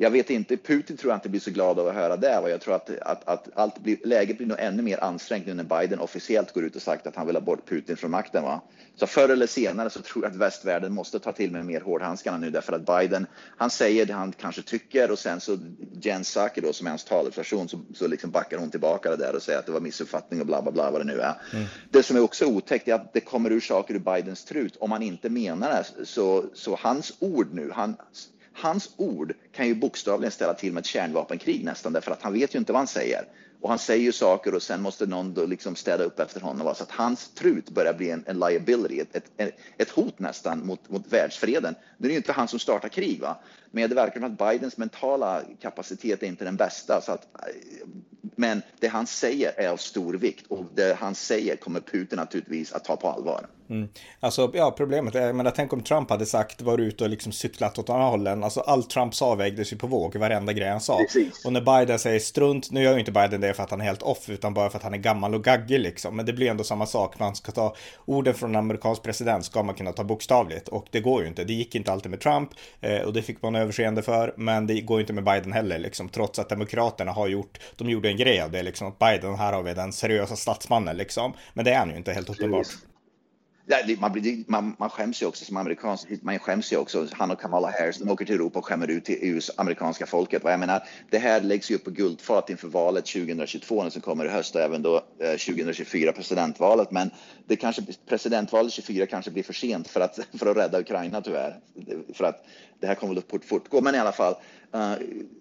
jag 0.03 0.11
vet 0.11 0.31
inte, 0.31 0.57
Putin 0.57 0.97
tror 0.97 1.11
jag 1.11 1.17
inte 1.17 1.29
blir 1.29 1.41
så 1.41 1.51
glad 1.51 1.79
av 1.79 1.89
att 1.89 1.95
höra 1.95 2.17
det. 2.17 2.41
Va? 2.41 2.51
Jag 2.51 2.61
tror 2.61 2.75
att, 2.75 2.91
att, 3.01 3.29
att 3.29 3.49
allt 3.55 3.79
blir, 3.79 3.97
läget 4.05 4.37
blir 4.37 4.47
nog 4.47 4.59
ännu 4.61 4.83
mer 4.83 5.05
ansträngt 5.05 5.47
nu 5.47 5.55
när 5.55 5.65
Biden 5.65 5.99
officiellt 5.99 6.53
går 6.53 6.65
ut 6.65 6.77
och 6.77 6.83
sagt 6.83 7.07
att 7.07 7.17
han 7.17 7.27
vill 7.27 7.37
ha 7.37 7.41
bort 7.41 7.69
Putin 7.69 7.97
från 7.97 8.11
makten. 8.11 8.43
Va? 8.43 8.61
Så 8.97 9.07
förr 9.07 9.29
eller 9.29 9.47
senare 9.47 9.91
så 9.91 10.03
tror 10.03 10.25
jag 10.25 10.31
att 10.31 10.37
västvärlden 10.37 10.93
måste 10.93 11.19
ta 11.19 11.33
till 11.33 11.51
med 11.51 11.67
mer 11.67 11.81
hårdhandskarna 11.81 12.39
nu 12.39 12.51
därför 12.51 12.73
att 12.73 12.87
Biden, 12.87 13.27
han 13.57 13.71
säger 13.71 14.07
det 14.07 14.13
han 14.13 14.33
kanske 14.33 14.63
tycker 14.63 15.11
och 15.11 15.19
sen 15.19 15.41
så 15.41 15.59
Jen 16.01 16.23
Psaki 16.23 16.61
då 16.61 16.73
som 16.73 16.87
är 16.87 16.91
hans 16.91 17.05
talesperson 17.05 17.69
så, 17.69 17.81
så 17.95 18.07
liksom 18.07 18.31
backar 18.31 18.59
hon 18.59 18.71
tillbaka 18.71 19.11
det 19.11 19.17
där 19.17 19.37
och 19.37 19.43
säger 19.43 19.59
att 19.59 19.67
det 19.67 19.73
var 19.73 19.81
missuppfattning 19.81 20.41
och 20.41 20.47
bla 20.47 20.63
bla 20.63 20.73
bla 20.73 20.91
vad 20.91 21.01
det 21.01 21.05
nu 21.05 21.21
är. 21.21 21.35
Mm. 21.53 21.67
Det 21.91 22.03
som 22.03 22.17
är 22.17 22.21
också 22.21 22.47
otäckt 22.47 22.89
är 22.89 22.95
att 22.95 23.13
det 23.13 23.21
kommer 23.21 23.51
ur 23.53 23.61
saker 23.61 23.95
ur 23.95 23.99
Bidens 23.99 24.45
trut. 24.45 24.77
Om 24.77 24.93
han 24.93 25.03
inte 25.03 25.29
menar 25.31 25.71
det 25.71 26.07
så, 26.07 26.45
så 26.55 26.79
hans 26.81 27.13
ord 27.19 27.49
nu, 27.53 27.71
han, 27.75 27.97
Hans 28.55 28.91
ord 28.97 29.35
kan 29.53 29.67
ju 29.67 29.75
bokstavligen 29.75 30.33
ställa 30.33 30.55
till 30.55 30.73
med 30.73 30.81
ett 30.81 30.87
kärnvapenkrig 30.87 31.65
nästan 31.65 31.93
därför 31.93 32.11
att 32.11 32.23
han 32.23 32.33
vet 32.33 32.55
ju 32.55 32.59
inte 32.59 32.73
vad 32.73 32.81
han 32.81 32.87
säger. 32.87 33.25
Och 33.61 33.69
han 33.69 33.79
säger 33.79 34.05
ju 34.05 34.13
saker 34.13 34.55
och 34.55 34.63
sen 34.63 34.83
måste 34.83 35.07
någon 35.07 35.35
då 35.35 35.47
liksom 35.47 35.77
städa 35.77 36.05
upp 36.05 36.21
efter 36.21 36.41
honom. 36.41 36.75
Så 36.75 36.83
att 36.83 36.91
hans 36.91 37.29
trut 37.29 37.71
börjar 37.71 37.95
bli 37.95 38.11
en, 38.11 38.25
en 38.27 38.39
liability, 38.39 39.01
ett, 39.01 39.31
ett, 39.37 39.55
ett, 39.79 39.91
hot 39.91 40.19
nästan 40.19 40.67
mot, 40.67 40.91
mot 40.91 41.13
världsfreden. 41.13 41.75
Nu 41.99 42.07
är 42.07 42.09
det 42.09 42.13
ju 42.13 42.17
inte 42.17 42.33
han 42.33 42.49
som 42.49 42.59
startar 42.59 42.89
krig, 42.89 43.21
va? 43.21 43.37
Men 43.73 43.89
det 43.89 43.95
verkar 43.95 44.21
som 44.21 44.25
att 44.25 44.53
Bidens 44.53 44.77
mentala 44.77 45.43
kapacitet 45.63 46.23
är 46.23 46.27
inte 46.27 46.45
den 46.45 46.57
bästa. 46.57 47.01
Så 47.01 47.13
att, 47.13 47.27
men 48.37 48.63
det 48.81 48.89
han 48.89 49.07
säger 49.07 49.53
är 49.57 49.69
av 49.69 49.77
stor 49.77 50.15
vikt 50.15 50.47
och 50.49 50.65
det 50.75 50.97
han 51.01 51.15
säger 51.15 51.57
kommer 51.57 51.81
Putin 51.81 52.17
naturligtvis 52.17 52.73
att 52.73 52.85
ta 52.85 52.97
på 52.97 53.09
allvar. 53.09 53.47
Mm. 53.73 53.89
Alltså, 54.21 54.51
ja, 54.55 54.71
problemet 54.71 55.15
är, 55.15 55.27
jag 55.27 55.37
menar, 55.37 55.51
tänk 55.51 55.73
om 55.73 55.83
Trump 55.83 56.11
hade 56.11 56.27
sagt, 56.27 56.63
var 56.63 56.79
ute 56.79 57.05
och 57.05 57.11
liksom 57.11 57.33
cyklat 57.33 57.79
åt 57.79 57.91
andra 57.91 58.05
hållen. 58.05 58.45
Alltså, 58.45 58.61
allt 58.61 58.91
Trump 58.91 59.15
sa 59.15 59.35
vägdes 59.35 59.73
ju 59.73 59.77
på 59.77 59.87
våg, 59.87 60.17
varenda 60.17 60.53
grej 60.53 60.69
han 60.69 60.81
sa. 60.81 60.99
Precis. 60.99 61.45
Och 61.45 61.53
när 61.53 61.61
Biden 61.61 61.99
säger 61.99 62.19
strunt, 62.19 62.71
nu 62.71 62.83
gör 62.83 62.93
ju 62.93 62.99
inte 62.99 63.13
Biden 63.13 63.41
det 63.41 63.55
för 63.55 63.63
att 63.63 63.71
han 63.71 63.81
är 63.81 63.85
helt 63.85 64.03
off, 64.03 64.29
utan 64.29 64.55
bara 64.55 64.71
för 64.71 64.79
att 64.79 64.85
han 64.85 64.95
är 64.95 64.99
gammal 64.99 65.35
och 65.35 65.45
gaggig 65.45 65.81
liksom. 65.81 66.17
Men 66.17 66.27
det 66.27 66.33
blir 66.33 66.51
ändå 66.51 66.65
samma 66.65 66.87
sak, 66.87 67.19
man 67.19 67.35
ska 67.35 67.53
ta 67.53 67.77
orden 68.05 68.35
från 68.35 68.51
en 68.51 68.57
amerikansk 68.57 69.03
president, 69.03 69.45
ska 69.45 69.63
man 69.63 69.75
kunna 69.75 69.93
ta 69.93 70.05
bokstavligt. 70.05 70.69
Och 70.69 70.87
det 70.91 71.01
går 71.01 71.23
ju 71.23 71.29
inte, 71.29 71.45
det 71.45 71.53
gick 71.53 71.75
inte 71.75 71.93
alltid 71.93 72.11
med 72.11 72.21
Trump, 72.21 72.51
eh, 72.81 73.01
och 73.01 73.13
det 73.13 73.23
fick 73.23 73.43
man 73.43 73.55
överseende 73.63 74.03
för, 74.03 74.35
men 74.37 74.67
det 74.67 74.81
går 74.81 74.99
ju 74.99 75.01
inte 75.01 75.13
med 75.13 75.25
Biden 75.25 75.53
heller, 75.53 75.79
liksom. 75.79 76.09
Trots 76.09 76.39
att 76.39 76.49
Demokraterna 76.49 77.13
har 77.13 77.29
gjort, 77.29 77.59
de 77.77 77.91
gjorde 77.91 78.09
en 78.09 78.17
grej 78.17 78.41
av 78.41 78.51
det, 78.51 78.63
liksom. 78.63 78.89
att 78.89 78.99
Biden, 78.99 79.35
här 79.35 79.53
har 79.53 79.63
vi 79.63 79.75
den 79.75 79.93
seriösa 79.93 80.37
statsmannen, 80.37 80.97
liksom. 80.97 81.33
Men 81.55 81.65
det 81.65 81.73
är 81.73 81.79
han 81.79 81.91
ju 81.91 81.97
inte, 81.97 82.13
helt 82.13 82.31
uppenbart. 82.31 82.67
Man, 83.99 84.13
blir, 84.13 84.45
man, 84.47 84.77
man 84.79 84.91
skäms 84.91 85.23
ju 85.23 85.27
också 85.27 85.45
som 85.45 85.57
amerikan. 85.57 85.99
Man 86.23 86.39
skäms 86.39 86.73
ju 86.73 86.77
också. 86.77 87.07
Han 87.13 87.31
och 87.31 87.41
Kamala 87.41 87.71
Harris, 87.71 87.99
de 87.99 88.11
åker 88.11 88.25
till 88.25 88.35
Europa 88.35 88.59
och 88.59 88.65
skämmer 88.65 88.91
ut 88.91 89.05
till 89.05 89.19
EUs 89.21 89.51
amerikanska 89.57 90.07
folket. 90.07 90.43
Jag 90.45 90.61
menar, 90.61 90.83
det 91.11 91.19
här 91.19 91.41
läggs 91.41 91.71
ju 91.71 91.75
upp 91.75 91.85
på 91.85 91.91
guldfat 91.91 92.51
inför 92.51 92.69
valet 92.69 93.07
2022 93.07 93.91
som 93.91 94.03
kommer 94.03 94.25
i 94.25 94.29
höst 94.29 94.55
och 94.55 94.61
även 94.61 94.83
då 94.83 94.97
eh, 94.97 95.31
2024 95.31 96.13
presidentvalet. 96.13 96.91
Men 96.91 97.11
det 97.47 97.57
kanske, 97.57 97.83
presidentvalet 98.09 98.73
24 98.73 99.07
kanske 99.07 99.31
blir 99.31 99.43
för 99.43 99.53
sent 99.53 99.89
för 99.89 100.01
att, 100.01 100.19
för 100.39 100.47
att 100.47 100.57
rädda 100.57 100.81
Ukraina 100.81 101.21
tyvärr. 101.21 101.59
För 102.15 102.25
att 102.25 102.45
det 102.81 102.87
här 102.87 102.95
kommer 102.95 103.19
att 103.19 103.45
fortgå. 103.45 103.81
Men 103.81 103.95
i 103.95 103.99
alla 103.99 104.13
fall, 104.13 104.35
eh, 104.75 104.93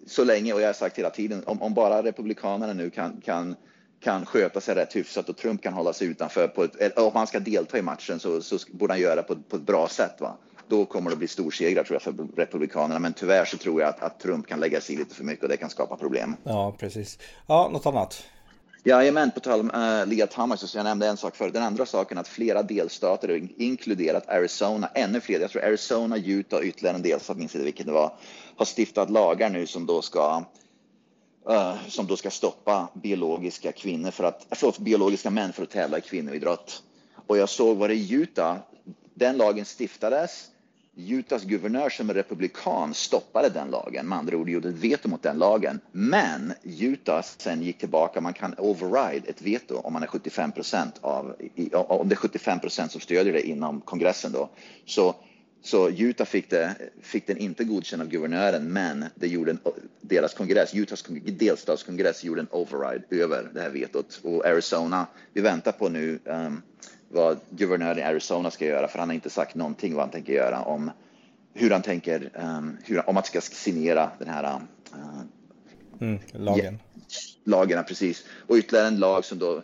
så 0.06 0.24
länge, 0.24 0.52
och 0.52 0.60
jag 0.60 0.68
har 0.68 0.72
sagt 0.72 0.98
hela 0.98 1.10
tiden, 1.10 1.42
om, 1.46 1.62
om 1.62 1.74
bara 1.74 2.02
republikanerna 2.02 2.72
nu 2.72 2.90
kan, 2.90 3.20
kan 3.24 3.56
kan 4.02 4.26
sköta 4.26 4.60
sig 4.60 4.74
rätt 4.74 4.96
hyfsat 4.96 5.28
och 5.28 5.36
Trump 5.36 5.62
kan 5.62 5.72
hålla 5.72 5.92
sig 5.92 6.06
utanför. 6.08 6.48
På 6.48 6.64
ett, 6.64 6.98
om 6.98 7.12
han 7.14 7.26
ska 7.26 7.40
delta 7.40 7.78
i 7.78 7.82
matchen 7.82 8.20
så, 8.20 8.42
så 8.42 8.58
borde 8.70 8.92
han 8.92 9.00
göra 9.00 9.16
det 9.16 9.22
på, 9.22 9.36
på 9.36 9.56
ett 9.56 9.62
bra 9.62 9.88
sätt. 9.88 10.20
Va? 10.20 10.36
Då 10.68 10.84
kommer 10.84 11.10
det 11.10 11.16
bli 11.16 11.28
storsegrar 11.28 11.84
tror 11.84 11.94
jag 11.94 12.02
för 12.02 12.26
Republikanerna. 12.36 12.98
Men 12.98 13.12
tyvärr 13.12 13.44
så 13.44 13.56
tror 13.56 13.80
jag 13.80 13.88
att, 13.88 14.02
att 14.02 14.20
Trump 14.20 14.46
kan 14.46 14.60
lägga 14.60 14.80
sig 14.80 14.96
lite 14.96 15.14
för 15.14 15.24
mycket 15.24 15.42
och 15.42 15.48
det 15.48 15.56
kan 15.56 15.70
skapa 15.70 15.96
problem. 15.96 16.36
Ja, 16.44 16.76
precis. 16.78 17.18
Ja, 17.46 17.68
något 17.72 17.86
annat? 17.86 18.24
Jajamän, 18.84 19.30
på 19.30 19.40
tal 19.40 19.60
om 19.60 19.70
uh, 19.70 20.06
Lia 20.06 20.26
Thomas, 20.26 20.70
så 20.70 20.78
jag 20.78 20.84
nämnde 20.84 21.06
en 21.06 21.16
sak 21.16 21.36
förut. 21.36 21.52
Den 21.52 21.62
andra 21.62 21.86
saken 21.86 22.18
att 22.18 22.28
flera 22.28 22.62
delstater, 22.62 23.48
inkluderat 23.56 24.28
Arizona, 24.28 24.88
ännu 24.94 25.20
fler, 25.20 25.40
jag 25.40 25.50
tror 25.50 25.64
Arizona, 25.64 26.16
Utah 26.16 26.58
och 26.58 26.64
ytterligare 26.64 26.96
en 26.96 27.02
delstat, 27.02 27.36
minns 27.36 27.54
inte 27.54 27.64
vilken 27.64 27.86
det 27.86 27.92
var, 27.92 28.12
har 28.56 28.64
stiftat 28.64 29.10
lagar 29.10 29.50
nu 29.50 29.66
som 29.66 29.86
då 29.86 30.02
ska 30.02 30.44
Uh, 31.50 31.88
som 31.88 32.06
då 32.06 32.16
ska 32.16 32.30
stoppa 32.30 32.88
biologiska 32.94 33.72
kvinnor 33.72 34.10
för 34.10 34.24
att, 34.24 34.46
förlåt, 34.50 34.78
biologiska 34.78 35.30
män 35.30 35.52
för 35.52 35.62
att 35.62 35.70
tävla 35.70 35.98
i 35.98 36.00
kvinnoidrott. 36.00 36.82
Och 37.26 37.38
jag 37.38 37.48
såg 37.48 37.76
vad 37.76 37.90
det 37.90 37.94
i 37.94 38.12
Utah, 38.12 38.56
den 39.14 39.36
lagen 39.36 39.64
stiftades. 39.64 40.48
Utahs 40.96 41.42
guvernör 41.42 41.88
som 41.90 42.10
är 42.10 42.14
republikan 42.14 42.94
stoppade 42.94 43.48
den 43.48 43.70
lagen, 43.70 44.08
med 44.08 44.18
andra 44.18 44.36
ord 44.36 44.48
gjorde 44.48 44.68
ett 44.68 44.74
veto 44.74 45.08
mot 45.08 45.22
den 45.22 45.38
lagen. 45.38 45.80
Men 45.92 46.52
Utah 46.62 47.22
sen 47.22 47.62
gick 47.62 47.78
tillbaka, 47.78 48.20
man 48.20 48.32
kan 48.32 48.54
override 48.58 49.28
ett 49.28 49.42
veto 49.42 49.76
om 49.76 49.92
man 49.92 50.02
är 50.02 50.06
75 50.06 50.52
procent 50.52 50.98
av, 51.00 51.36
om 51.72 52.08
det 52.08 52.14
är 52.14 52.16
75 52.16 52.60
procent 52.60 52.92
som 52.92 53.00
stödjer 53.00 53.32
det 53.32 53.48
inom 53.48 53.80
kongressen 53.80 54.32
då. 54.32 54.48
Så 54.86 55.14
så 55.62 55.90
Utah 55.90 56.26
fick, 56.26 56.50
det, 56.50 56.76
fick 57.02 57.26
den 57.26 57.36
inte 57.36 57.64
godkänd 57.64 58.02
av 58.02 58.08
guvernören, 58.08 58.72
men 58.72 59.04
det 59.14 59.28
gjorde 59.28 59.50
en, 59.50 59.58
deras 60.00 60.34
kongress, 60.34 60.74
Utahs 60.74 61.04
delstatskongress 61.24 62.24
gjorde 62.24 62.40
en 62.40 62.48
override 62.50 63.04
över 63.10 63.50
det 63.54 63.60
här 63.60 63.70
vetot. 63.70 64.20
Och 64.22 64.46
Arizona, 64.46 65.06
vi 65.32 65.40
väntar 65.40 65.72
på 65.72 65.88
nu 65.88 66.18
um, 66.24 66.62
vad 67.08 67.40
guvernören 67.50 67.98
i 67.98 68.02
Arizona 68.02 68.50
ska 68.50 68.66
göra, 68.66 68.88
för 68.88 68.98
han 68.98 69.08
har 69.08 69.14
inte 69.14 69.30
sagt 69.30 69.54
någonting 69.54 69.94
vad 69.94 70.02
han 70.02 70.10
tänker 70.10 70.32
göra 70.32 70.62
om 70.62 70.90
hur 71.54 71.70
han 71.70 71.82
tänker, 71.82 72.30
um, 72.34 72.78
hur, 72.84 73.08
om 73.08 73.16
att 73.16 73.26
ska 73.26 73.40
signera 73.40 74.10
den 74.18 74.28
här 74.28 74.60
uh, 74.94 75.20
mm, 76.00 76.18
lagen. 76.32 76.78
lagen, 77.44 77.84
precis. 77.84 78.24
Och 78.46 78.56
ytterligare 78.56 78.88
en 78.88 78.98
lag 78.98 79.24
som 79.24 79.38
då 79.38 79.62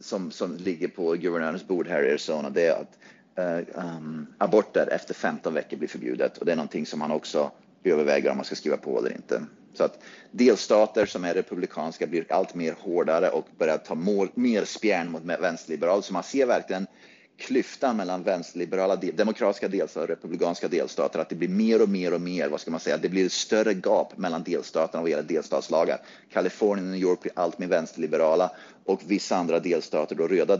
som, 0.00 0.30
som 0.30 0.56
ligger 0.56 0.88
på 0.88 1.12
guvernörens 1.12 1.66
bord 1.66 1.88
här 1.88 2.02
i 2.02 2.10
Arizona, 2.10 2.50
det 2.50 2.66
är 2.66 2.80
att 2.80 2.98
Eh, 3.38 3.58
um, 3.74 4.26
aborter 4.38 4.86
efter 4.86 5.14
15 5.14 5.54
veckor 5.54 5.76
blir 5.76 5.88
förbjudet 5.88 6.38
och 6.38 6.46
det 6.46 6.52
är 6.52 6.56
någonting 6.56 6.86
som 6.86 6.98
man 6.98 7.10
också 7.10 7.50
överväger 7.84 8.30
om 8.30 8.36
man 8.36 8.44
ska 8.44 8.54
skriva 8.54 8.76
på 8.76 8.98
eller 8.98 9.12
inte. 9.12 9.42
Så 9.74 9.84
att 9.84 10.02
delstater 10.30 11.06
som 11.06 11.24
är 11.24 11.34
republikanska 11.34 12.06
blir 12.06 12.32
allt 12.32 12.54
mer 12.54 12.74
hårdare 12.78 13.28
och 13.28 13.46
börjar 13.58 13.78
ta 13.78 13.94
mål, 13.94 14.28
mer 14.34 14.64
spjärn 14.64 15.10
mot 15.10 15.22
vänsterliberal. 15.24 16.02
Så 16.02 16.12
man 16.12 16.22
ser 16.22 16.46
verkligen 16.46 16.86
klyftan 17.36 17.96
mellan 17.96 18.22
vänsterliberala, 18.22 18.96
demokratiska 18.96 19.68
delstater 19.68 20.02
och 20.02 20.08
republikanska 20.08 20.68
delstater, 20.68 21.18
att 21.18 21.28
det 21.28 21.34
blir 21.34 21.48
mer 21.48 21.82
och 21.82 21.88
mer 21.88 22.14
och 22.14 22.20
mer, 22.20 22.48
vad 22.48 22.60
ska 22.60 22.70
man 22.70 22.80
säga, 22.80 22.96
det 22.96 23.08
blir 23.08 23.26
ett 23.26 23.32
större 23.32 23.74
gap 23.74 24.18
mellan 24.18 24.42
delstaterna 24.42 25.02
vad 25.02 25.10
gäller 25.10 25.22
delstatslagar. 25.22 25.98
Kalifornien 26.32 26.86
och 26.86 26.92
New 26.92 27.00
York 27.00 27.20
blir 27.22 27.32
allt 27.36 27.58
mer 27.58 27.66
vänsterliberala 27.66 28.50
och 28.84 29.00
vissa 29.06 29.36
andra 29.36 29.60
delstater, 29.60 30.14
då 30.14 30.28
röda 30.28 30.56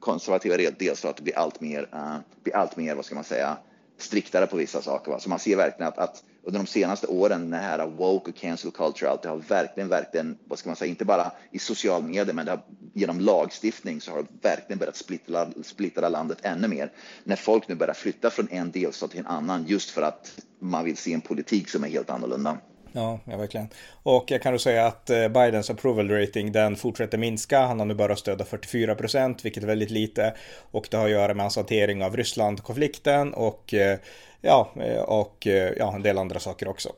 konservativa 0.00 0.56
delstater 0.78 1.22
blir 1.22 1.38
allt 1.38 1.60
mer, 1.60 1.88
eh, 1.92 1.98
uh, 1.98 2.16
blir 2.42 2.56
allt 2.56 2.76
mer, 2.76 2.94
vad 2.94 3.04
ska 3.04 3.14
man 3.14 3.24
säga, 3.24 3.56
striktare 3.98 4.46
på 4.46 4.56
vissa 4.56 4.82
saker. 4.82 5.10
Va? 5.10 5.20
Så 5.20 5.28
man 5.28 5.38
ser 5.38 5.56
verkligen 5.56 5.88
att, 5.88 5.98
att 5.98 6.22
under 6.42 6.60
de 6.60 6.66
senaste 6.66 7.06
åren, 7.06 7.50
den 7.50 7.60
här 7.60 7.86
woke 7.86 8.30
och 8.30 8.36
cancel 8.36 8.70
culture, 8.70 9.10
allt 9.10 9.22
det 9.22 9.28
har 9.28 9.36
verkligen, 9.36 9.88
verkligen, 9.88 10.38
vad 10.44 10.58
ska 10.58 10.68
man 10.68 10.76
säga, 10.76 10.88
inte 10.88 11.04
bara 11.04 11.32
i 11.50 11.58
social 11.58 12.02
media, 12.02 12.34
men 12.34 12.46
det 12.46 12.52
har, 12.52 12.60
genom 12.94 13.20
lagstiftning 13.20 14.00
så 14.00 14.10
har 14.10 14.22
det 14.22 14.48
verkligen 14.48 14.78
börjat 14.78 14.96
splittra, 14.96 15.48
splittra 15.62 16.08
landet 16.08 16.38
ännu 16.42 16.68
mer. 16.68 16.92
När 17.24 17.36
folk 17.36 17.68
nu 17.68 17.74
börjar 17.74 17.94
flytta 17.94 18.30
från 18.30 18.48
en 18.50 18.70
delstat 18.70 19.10
till 19.10 19.20
en 19.20 19.26
annan 19.26 19.64
just 19.66 19.90
för 19.90 20.02
att 20.02 20.40
man 20.58 20.84
vill 20.84 20.96
se 20.96 21.12
en 21.12 21.20
politik 21.20 21.68
som 21.68 21.84
är 21.84 21.88
helt 21.88 22.10
annorlunda. 22.10 22.58
Ja, 22.92 23.20
ja, 23.24 23.36
verkligen. 23.36 23.68
Och 24.02 24.30
jag 24.30 24.42
kan 24.42 24.52
då 24.52 24.58
säga 24.58 24.86
att 24.86 25.10
eh, 25.10 25.28
Bidens 25.28 25.70
approval 25.70 26.10
rating 26.10 26.52
den 26.52 26.76
fortsätter 26.76 27.18
minska. 27.18 27.60
Han 27.60 27.78
har 27.78 27.86
nu 27.86 27.94
bara 27.94 28.16
stöd 28.16 28.40
av 28.40 28.44
44 28.44 28.94
procent, 28.94 29.44
vilket 29.44 29.62
är 29.62 29.66
väldigt 29.66 29.90
lite. 29.90 30.34
Och 30.70 30.88
det 30.90 30.96
har 30.96 31.04
att 31.04 31.10
göra 31.10 31.34
med 31.34 31.44
hans 31.44 31.56
hantering 31.56 32.04
av 32.04 32.16
Ryssland-konflikten 32.16 33.34
och 33.34 33.74
eh, 33.74 33.98
ja, 34.40 34.72
eh, 34.76 35.02
och 35.02 35.46
ja, 35.76 35.94
en 35.94 36.02
del 36.02 36.18
andra 36.18 36.38
saker 36.38 36.68
också. 36.68 36.92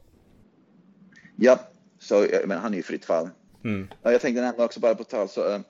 Ja, 1.37 1.59
så 1.99 2.27
men 2.47 2.59
han 2.59 2.73
är 2.73 2.77
ju 2.77 2.83
fritt 2.83 3.05
fall. 3.05 3.31
Mm. 3.65 3.89
Jag 4.03 4.21
tänkte 4.21 4.43
nämna 4.43 4.65
också 4.65 4.81
bara 4.81 4.95
på 4.95 5.05
tal 5.05 5.29
så 5.29 5.63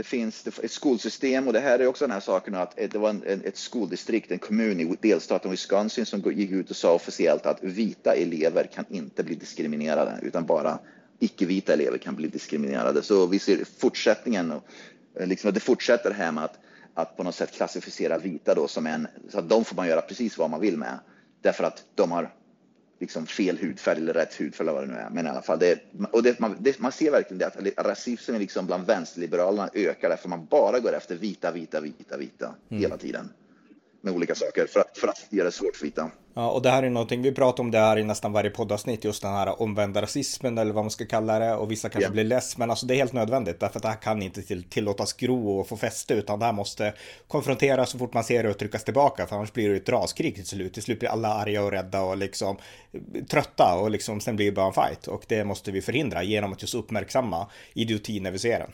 det 0.00 0.04
finns 0.04 0.46
ett 0.62 0.70
skolsystem 0.70 1.46
och 1.46 1.52
det 1.52 1.60
här 1.60 1.78
är 1.78 1.86
också 1.86 2.04
den 2.04 2.12
här 2.12 2.20
saken 2.20 2.54
att 2.54 2.80
eh, 2.80 2.88
det 2.88 2.98
var 2.98 3.10
en, 3.10 3.42
ett 3.44 3.56
skoldistrikt, 3.56 4.30
en 4.30 4.38
kommun 4.38 4.80
i 4.80 4.96
delstaten 5.00 5.50
Wisconsin 5.50 6.06
som 6.06 6.32
gick 6.32 6.50
ut 6.50 6.70
och 6.70 6.76
sa 6.76 6.94
officiellt 6.94 7.46
att 7.46 7.62
vita 7.62 8.14
elever 8.14 8.64
kan 8.74 8.84
inte 8.88 9.22
bli 9.22 9.34
diskriminerade 9.34 10.18
utan 10.22 10.46
bara 10.46 10.78
icke-vita 11.18 11.72
elever 11.72 11.98
kan 11.98 12.14
bli 12.14 12.28
diskriminerade. 12.28 13.02
Så 13.02 13.26
vi 13.26 13.38
ser 13.38 13.64
fortsättningen 13.78 14.52
och 14.52 14.64
eh, 15.20 15.26
liksom 15.26 15.52
det 15.52 15.60
fortsätter 15.60 16.10
här 16.10 16.32
med 16.32 16.44
att, 16.44 16.58
att 16.94 17.16
på 17.16 17.22
något 17.22 17.34
sätt 17.34 17.52
klassificera 17.52 18.18
vita 18.18 18.54
då 18.54 18.68
som 18.68 18.86
en, 18.86 19.06
så 19.28 19.38
att 19.38 19.48
de 19.48 19.64
får 19.64 19.76
man 19.76 19.88
göra 19.88 20.00
precis 20.00 20.38
vad 20.38 20.50
man 20.50 20.60
vill 20.60 20.76
med 20.76 20.98
därför 21.42 21.64
att 21.64 21.84
de 21.94 22.12
har 22.12 22.34
liksom 23.00 23.26
fel 23.26 23.58
hudfärg 23.58 23.98
eller 23.98 24.14
rätt 24.14 24.34
hudfärg 24.34 24.64
eller 24.64 24.72
vad 24.72 24.88
det 24.88 24.92
nu 24.92 24.98
är. 24.98 25.10
Men 25.10 25.26
i 25.26 25.28
alla 25.28 25.42
fall, 25.42 25.58
det, 25.58 25.78
och 26.12 26.22
det, 26.22 26.40
man, 26.40 26.56
det, 26.60 26.78
man 26.78 26.92
ser 26.92 27.10
verkligen 27.10 27.38
det 27.38 27.46
att 27.76 27.86
rasismen 27.86 28.38
liksom 28.38 28.66
bland 28.66 28.86
vänsterliberalerna 28.86 29.70
ökar 29.74 30.08
därför 30.08 30.28
man 30.28 30.46
bara 30.46 30.80
går 30.80 30.92
efter 30.92 31.16
vita, 31.16 31.52
vita, 31.52 31.80
vita, 31.80 32.16
vita 32.16 32.54
mm. 32.68 32.82
hela 32.82 32.96
tiden 32.96 33.32
med 34.00 34.14
olika 34.14 34.34
saker 34.34 34.66
för 34.66 34.80
att, 34.80 34.98
för 34.98 35.08
att 35.08 35.26
göra 35.30 35.44
det 35.44 35.52
svårt 35.52 35.76
för 35.76 35.84
vita. 35.84 36.10
Ja, 36.34 36.50
och 36.50 36.62
det 36.62 36.70
här 36.70 36.82
är 36.82 36.90
någonting, 36.90 37.22
vi 37.22 37.32
pratar 37.32 37.62
om 37.62 37.70
det 37.70 37.78
här 37.78 37.98
i 37.98 38.04
nästan 38.04 38.32
varje 38.32 38.50
poddavsnitt, 38.50 39.04
just 39.04 39.22
den 39.22 39.32
här 39.32 39.62
omvända 39.62 40.02
rasismen 40.02 40.58
eller 40.58 40.72
vad 40.72 40.84
man 40.84 40.90
ska 40.90 41.06
kalla 41.06 41.38
det. 41.38 41.54
Och 41.54 41.70
vissa 41.70 41.88
kanske 41.88 42.00
yeah. 42.00 42.12
blir 42.12 42.24
less, 42.24 42.58
men 42.58 42.70
alltså 42.70 42.86
det 42.86 42.94
är 42.94 42.96
helt 42.96 43.12
nödvändigt 43.12 43.60
därför 43.60 43.78
att 43.78 43.82
det 43.82 43.88
här 43.88 43.96
kan 43.96 44.22
inte 44.22 44.42
till, 44.42 44.62
tillåtas 44.62 45.12
gro 45.12 45.58
och 45.60 45.68
få 45.68 45.76
fäste, 45.76 46.14
utan 46.14 46.38
det 46.38 46.44
här 46.44 46.52
måste 46.52 46.94
konfronteras 47.28 47.90
så 47.90 47.98
fort 47.98 48.14
man 48.14 48.24
ser 48.24 48.42
det 48.42 48.50
och 48.50 48.58
tryckas 48.58 48.84
tillbaka, 48.84 49.26
för 49.26 49.36
annars 49.36 49.52
blir 49.52 49.68
det 49.68 49.76
ett 49.76 49.88
raskrig 49.88 50.34
till 50.34 50.46
slut. 50.46 50.74
Till 50.74 50.82
slut 50.82 50.98
blir 50.98 51.08
alla 51.08 51.28
arga 51.28 51.62
och 51.62 51.70
rädda 51.70 52.02
och 52.02 52.16
liksom 52.16 52.56
trötta 53.30 53.74
och 53.74 53.90
liksom 53.90 54.20
sen 54.20 54.36
blir 54.36 54.46
det 54.46 54.52
bara 54.52 54.66
en 54.66 54.72
fight. 54.72 55.06
Och 55.06 55.24
det 55.28 55.44
måste 55.44 55.70
vi 55.70 55.82
förhindra 55.82 56.22
genom 56.22 56.52
att 56.52 56.62
just 56.62 56.74
uppmärksamma 56.74 57.46
idioti 57.74 58.20
när 58.20 58.30
vi 58.30 58.38
ser 58.38 58.58
den. 58.58 58.72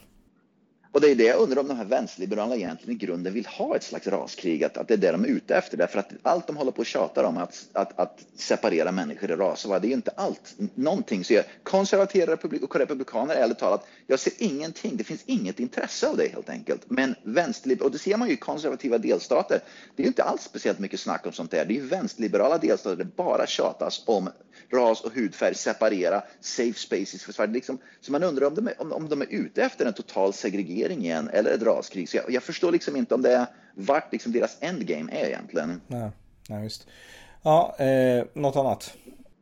Och 0.91 1.01
det 1.01 1.11
är 1.11 1.15
det 1.15 1.23
jag 1.23 1.39
undrar 1.39 1.61
om 1.61 1.67
de 1.67 1.77
här 1.77 1.85
vänsterliberalerna 1.85 2.55
egentligen 2.55 2.95
i 2.95 3.05
grunden 3.05 3.33
vill 3.33 3.45
ha 3.45 3.75
ett 3.75 3.83
slags 3.83 4.07
raskrig, 4.07 4.63
att, 4.63 4.77
att 4.77 4.87
det 4.87 4.93
är 4.93 4.97
det 4.97 5.11
de 5.11 5.23
är 5.23 5.27
ute 5.27 5.55
efter. 5.55 5.77
Därför 5.77 5.99
att 5.99 6.09
allt 6.23 6.47
de 6.47 6.57
håller 6.57 6.71
på 6.71 6.79
och 6.79 6.85
tjatar 6.85 7.23
om 7.23 7.37
att, 7.37 7.67
att, 7.73 7.99
att 7.99 8.25
separera 8.35 8.91
människor 8.91 9.31
i 9.31 9.35
raser, 9.35 9.79
det 9.79 9.87
är 9.87 9.89
ju 9.89 9.93
inte 9.93 10.11
allt. 10.11 10.55
Någonting. 10.75 11.23
Så 11.23 11.33
jag, 11.33 11.43
konservativa 11.63 12.31
republik 12.31 12.63
och 12.63 12.75
republikaner, 12.75 13.35
ärligt 13.35 13.59
talat, 13.59 13.87
jag 14.07 14.19
ser 14.19 14.33
ingenting. 14.37 14.97
Det 14.97 15.03
finns 15.03 15.23
inget 15.25 15.59
intresse 15.59 16.07
av 16.07 16.17
det 16.17 16.27
helt 16.27 16.49
enkelt. 16.49 16.81
Men 16.87 17.15
vänsterliberala, 17.23 17.85
och 17.85 17.91
det 17.91 17.99
ser 17.99 18.17
man 18.17 18.27
ju 18.27 18.33
i 18.33 18.37
konservativa 18.37 18.97
delstater, 18.97 19.59
det 19.95 20.01
är 20.01 20.05
ju 20.05 20.07
inte 20.07 20.23
alls 20.23 20.41
speciellt 20.41 20.79
mycket 20.79 20.99
snack 20.99 21.25
om 21.25 21.31
sånt 21.31 21.51
där. 21.51 21.65
Det 21.65 21.73
är 21.73 21.75
ju 21.75 21.87
vänsterliberala 21.87 22.57
delstater 22.57 22.95
där 22.95 23.03
det 23.03 23.15
bara 23.15 23.47
tjatas 23.47 24.03
om 24.05 24.29
ras 24.73 25.01
och 25.01 25.13
hudfärg, 25.13 25.55
separera, 25.55 26.23
safe 26.39 26.79
spaces 26.79 27.23
för 27.23 27.33
Sverige. 27.33 27.53
Liksom, 27.53 27.77
så 28.01 28.11
man 28.11 28.23
undrar 28.23 28.47
om 28.47 28.55
de, 28.55 28.67
är, 28.67 28.81
om, 28.81 28.91
om 28.91 29.09
de 29.09 29.21
är 29.21 29.27
ute 29.29 29.63
efter 29.63 29.85
en 29.85 29.93
total 29.93 30.33
segregering 30.33 30.76
igen 30.77 31.29
eller 31.33 31.51
ett 31.51 31.61
raskrig. 31.61 32.09
Så 32.09 32.17
jag, 32.17 32.31
jag, 32.31 32.43
förstår 32.43 32.71
liksom 32.71 32.95
inte 32.95 33.15
om 33.15 33.21
det 33.21 33.35
är 33.35 33.45
vart 33.73 34.11
liksom 34.11 34.31
deras 34.31 34.57
endgame 34.59 35.11
är 35.11 35.25
egentligen. 35.25 35.81
Nej, 35.87 36.09
nej 36.49 36.63
just. 36.63 36.87
Ja, 37.43 37.75
eh, 37.79 38.25
något 38.33 38.55
annat? 38.55 38.93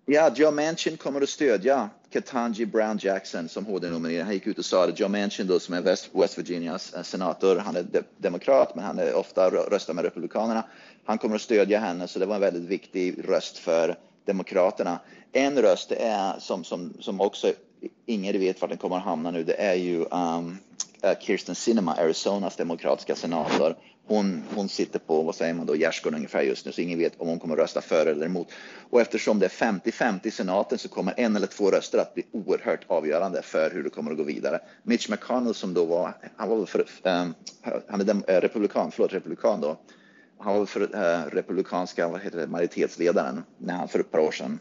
Ja, 0.06 0.32
Joe 0.36 0.51
Manchin 0.51 0.98
kommer 0.98 1.22
att 1.22 1.30
stödja 1.30 1.89
Ketanji 2.13 2.65
Brown 2.65 2.98
Jackson 3.01 3.50
som 3.50 3.65
HD-nominerad. 3.65 4.25
Han 4.25 4.34
gick 4.34 4.48
ut 4.48 4.60
och 4.60 4.65
sa 4.65 4.88
det. 4.88 5.00
Joe 5.00 5.08
Manchin 5.08 5.48
då 5.48 5.60
som 5.60 5.74
är 5.74 5.82
West, 5.82 6.10
West 6.13 6.38
Virginias 6.38 6.94
eh, 6.94 7.04
senator. 7.04 7.56
Han 7.56 7.75
är 7.75 7.84
de 7.84 8.01
demokrat, 8.18 8.75
men 8.75 8.86
han 8.86 9.00
är 9.00 9.15
ofta 9.15 9.50
röstar 9.50 9.94
med 9.94 10.04
Republikanerna. 10.04 10.63
Han 11.06 11.18
kommer 11.18 11.36
att 11.36 11.42
stödja 11.42 11.80
henne, 11.80 12.08
så 12.08 12.20
det 12.20 12.25
var 12.25 12.36
en 12.36 12.42
väldigt 12.42 12.70
viktig 12.70 13.30
röst 13.30 13.58
för 13.58 13.96
Demokraterna. 14.25 15.00
En 15.32 15.62
röst 15.62 15.92
är 15.92 16.39
som, 16.39 16.63
som, 16.63 16.94
som 17.00 17.22
också 17.22 17.54
ingen 18.06 18.39
vet 18.39 18.62
var 18.62 18.68
den 18.68 18.77
kommer 18.77 18.98
att 18.98 19.04
hamna 19.04 19.32
nu. 19.32 19.44
Det 19.44 19.62
är 19.62 19.75
ju 19.75 20.06
um, 20.06 20.58
Kirsten 21.20 21.56
Sinema, 21.56 21.94
Arizonas 21.94 22.56
demokratiska 22.56 23.15
senator 23.15 23.75
hon, 24.08 24.44
hon 24.56 24.70
sitter 24.70 25.00
på, 25.00 25.22
vad 25.22 25.36
säger 25.36 25.54
man 25.54 25.65
då, 25.65 25.75
gärdsgården 25.75 26.15
ungefär 26.18 26.42
just 26.42 26.65
nu, 26.65 26.72
så 26.72 26.82
ingen 26.82 27.00
vet 27.00 27.22
om 27.22 27.27
hon 27.27 27.39
kommer 27.39 27.54
att 27.54 27.60
rösta 27.60 27.82
för 27.82 28.06
eller 28.06 28.25
emot. 28.25 28.48
Och 28.89 29.01
eftersom 29.01 29.39
det 29.39 29.46
är 29.46 29.50
50-50 29.50 30.27
i 30.27 30.32
senaten 30.32 30.77
så 30.77 30.89
kommer 30.89 31.13
en 31.18 31.36
eller 31.36 31.48
två 31.48 31.72
röster 31.72 31.98
att 31.98 32.13
bli 32.13 32.24
oerhört 32.32 32.86
avgörande 32.88 33.42
för 33.42 33.72
hur 33.72 33.84
det 33.84 33.89
kommer 33.89 34.12
att 34.12 34.18
gå 34.18 34.24
vidare. 34.24 34.60
Mitch 34.84 35.10
McConnell 35.10 35.54
som 35.54 35.74
då 35.74 35.86
var, 35.86 36.13
han 36.36 36.50
var 36.50 36.65
för, 36.65 36.80
um, 36.80 37.34
han 37.88 38.01
är 38.01 38.04
dem, 38.04 38.24
uh, 38.30 38.36
republikan, 38.36 38.92
förlåt, 38.92 39.13
republikan 39.13 39.62
då. 39.62 39.77
Han 40.38 40.60
var 40.60 40.65
för 40.65 40.82
uh, 40.82 41.36
republikanska, 41.36 42.08
vad 42.08 42.22
heter 42.22 42.38
det, 42.38 42.48
majoritetsledaren 42.48 43.44
när 43.58 43.74
han 43.74 43.88
för 43.88 44.00
ett 44.00 44.12
par 44.12 44.20
år 44.20 44.32
sedan. 44.32 44.60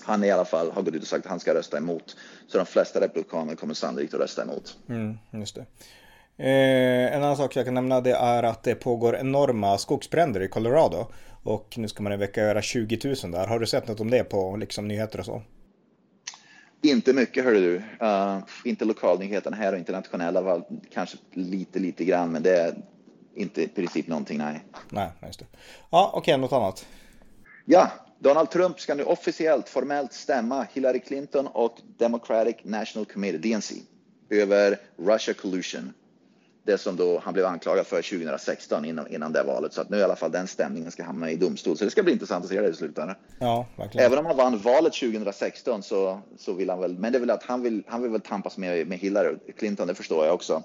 Han 0.00 0.24
i 0.24 0.30
alla 0.30 0.44
fall 0.44 0.70
har 0.70 0.82
gått 0.82 0.94
ut 0.94 1.02
och 1.02 1.08
sagt 1.08 1.26
att 1.26 1.30
han 1.30 1.40
ska 1.40 1.54
rösta 1.54 1.78
emot. 1.78 2.16
Så 2.46 2.58
de 2.58 2.66
flesta 2.66 3.00
republikaner 3.00 3.54
kommer 3.54 3.74
sannolikt 3.74 4.14
att 4.14 4.20
rösta 4.20 4.42
emot. 4.42 4.76
Mm, 4.88 5.18
just 5.30 5.54
det. 5.54 5.66
Eh, 6.36 7.14
en 7.14 7.22
annan 7.22 7.36
sak 7.36 7.56
jag 7.56 7.64
kan 7.64 7.74
nämna 7.74 8.00
det 8.00 8.14
är 8.14 8.42
att 8.42 8.62
det 8.62 8.74
pågår 8.74 9.16
enorma 9.16 9.78
skogsbränder 9.78 10.40
i 10.40 10.48
Colorado. 10.48 11.06
Och 11.42 11.74
nu 11.78 11.88
ska 11.88 12.02
man 12.02 12.12
en 12.12 12.18
vecka 12.18 12.40
göra 12.40 12.62
20 12.62 13.14
000 13.22 13.32
där. 13.32 13.46
Har 13.46 13.58
du 13.58 13.66
sett 13.66 13.88
något 13.88 14.00
om 14.00 14.10
det 14.10 14.24
på 14.24 14.56
liksom, 14.56 14.88
nyheter 14.88 15.18
och 15.18 15.26
så? 15.26 15.42
Inte 16.82 17.12
mycket 17.12 17.44
hörru 17.44 17.60
du. 17.60 17.76
Uh, 18.06 18.38
inte 18.64 18.84
lokalnyheterna 18.84 19.56
här 19.56 19.72
och 19.72 19.78
internationella, 19.78 20.62
kanske 20.92 21.16
lite, 21.32 21.78
lite 21.78 22.04
grann, 22.04 22.32
men 22.32 22.42
det 22.42 22.56
är 22.56 22.74
inte 23.34 23.62
i 23.62 23.68
princip 23.68 24.06
någonting, 24.06 24.38
nej. 24.38 24.64
Nej, 24.88 25.10
just 25.26 25.38
det. 25.38 25.46
Ja, 25.90 26.10
okej, 26.14 26.34
okay, 26.34 26.40
något 26.40 26.52
annat? 26.52 26.86
Ja, 27.64 27.90
Donald 28.22 28.50
Trump 28.50 28.80
ska 28.80 28.94
nu 28.94 29.04
officiellt 29.04 29.68
formellt 29.68 30.12
stämma 30.12 30.66
Hillary 30.72 31.00
Clinton 31.00 31.46
och 31.46 31.78
Democratic 31.98 32.56
National 32.62 33.06
Committee, 33.06 33.38
DNC, 33.38 33.74
över 34.30 34.78
Russia 34.96 35.34
collusion 35.34 35.92
det 36.64 36.78
som 36.78 36.96
då 36.96 37.18
han 37.24 37.34
blev 37.34 37.46
anklagad 37.46 37.86
för 37.86 38.02
2016 38.02 38.84
innan, 38.84 39.06
innan 39.14 39.32
det 39.32 39.42
valet. 39.42 39.72
Så 39.72 39.80
att 39.80 39.90
nu 39.90 39.96
i 39.96 40.02
alla 40.02 40.16
fall 40.16 40.30
den 40.30 40.46
stämningen 40.46 40.90
ska 40.90 41.04
hamna 41.04 41.30
i 41.30 41.36
domstol. 41.36 41.76
Så 41.76 41.84
det 41.84 41.90
ska 41.90 42.02
bli 42.02 42.12
intressant 42.12 42.44
att 42.44 42.50
se 42.50 42.60
det 42.60 42.68
i 42.68 42.74
slutändan. 42.74 43.16
Ja, 43.38 43.66
verkligen. 43.76 44.06
Även 44.06 44.18
om 44.18 44.26
han 44.26 44.36
vann 44.36 44.58
valet 44.58 44.92
2016 44.92 45.82
så, 45.82 46.20
så 46.38 46.52
vill 46.52 46.70
han 46.70 46.80
väl, 46.80 46.98
men 46.98 47.12
det 47.12 47.18
är 47.18 47.20
väl 47.20 47.30
att 47.30 47.42
han 47.42 47.62
vill, 47.62 47.82
han 47.86 48.02
vill 48.02 48.10
väl 48.10 48.20
tampas 48.20 48.56
med, 48.56 48.86
med 48.86 48.98
Hillary 48.98 49.36
Clinton, 49.58 49.86
det 49.86 49.94
förstår 49.94 50.24
jag 50.24 50.34
också. 50.34 50.62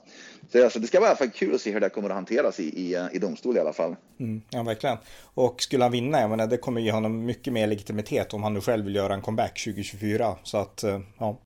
Så 0.51 0.63
alltså, 0.63 0.79
det 0.79 0.87
ska 0.87 0.99
vara 0.99 1.07
i 1.07 1.09
alla 1.09 1.17
fall 1.17 1.29
kul 1.29 1.55
att 1.55 1.61
se 1.61 1.71
hur 1.71 1.79
det 1.79 1.89
kommer 1.89 2.09
att 2.09 2.15
hanteras 2.15 2.59
i, 2.59 2.63
i, 2.63 3.07
i 3.11 3.19
domstol 3.19 3.57
i 3.57 3.59
alla 3.59 3.73
fall. 3.73 3.95
Mm, 4.19 4.41
ja, 4.49 4.63
verkligen. 4.63 4.97
Och 5.33 5.61
skulle 5.61 5.83
han 5.83 5.91
vinna, 5.91 6.21
jag 6.21 6.29
menar, 6.29 6.47
det 6.47 6.57
kommer 6.57 6.81
ge 6.81 6.91
honom 6.91 7.25
mycket 7.25 7.53
mer 7.53 7.67
legitimitet 7.67 8.33
om 8.33 8.43
han 8.43 8.53
nu 8.53 8.61
själv 8.61 8.85
vill 8.85 8.95
göra 8.95 9.13
en 9.13 9.21
comeback 9.21 9.63
2024. 9.63 10.35
Så 10.43 10.57
att, 10.57 10.83
eh, 10.83 10.99
ja. 11.19 11.37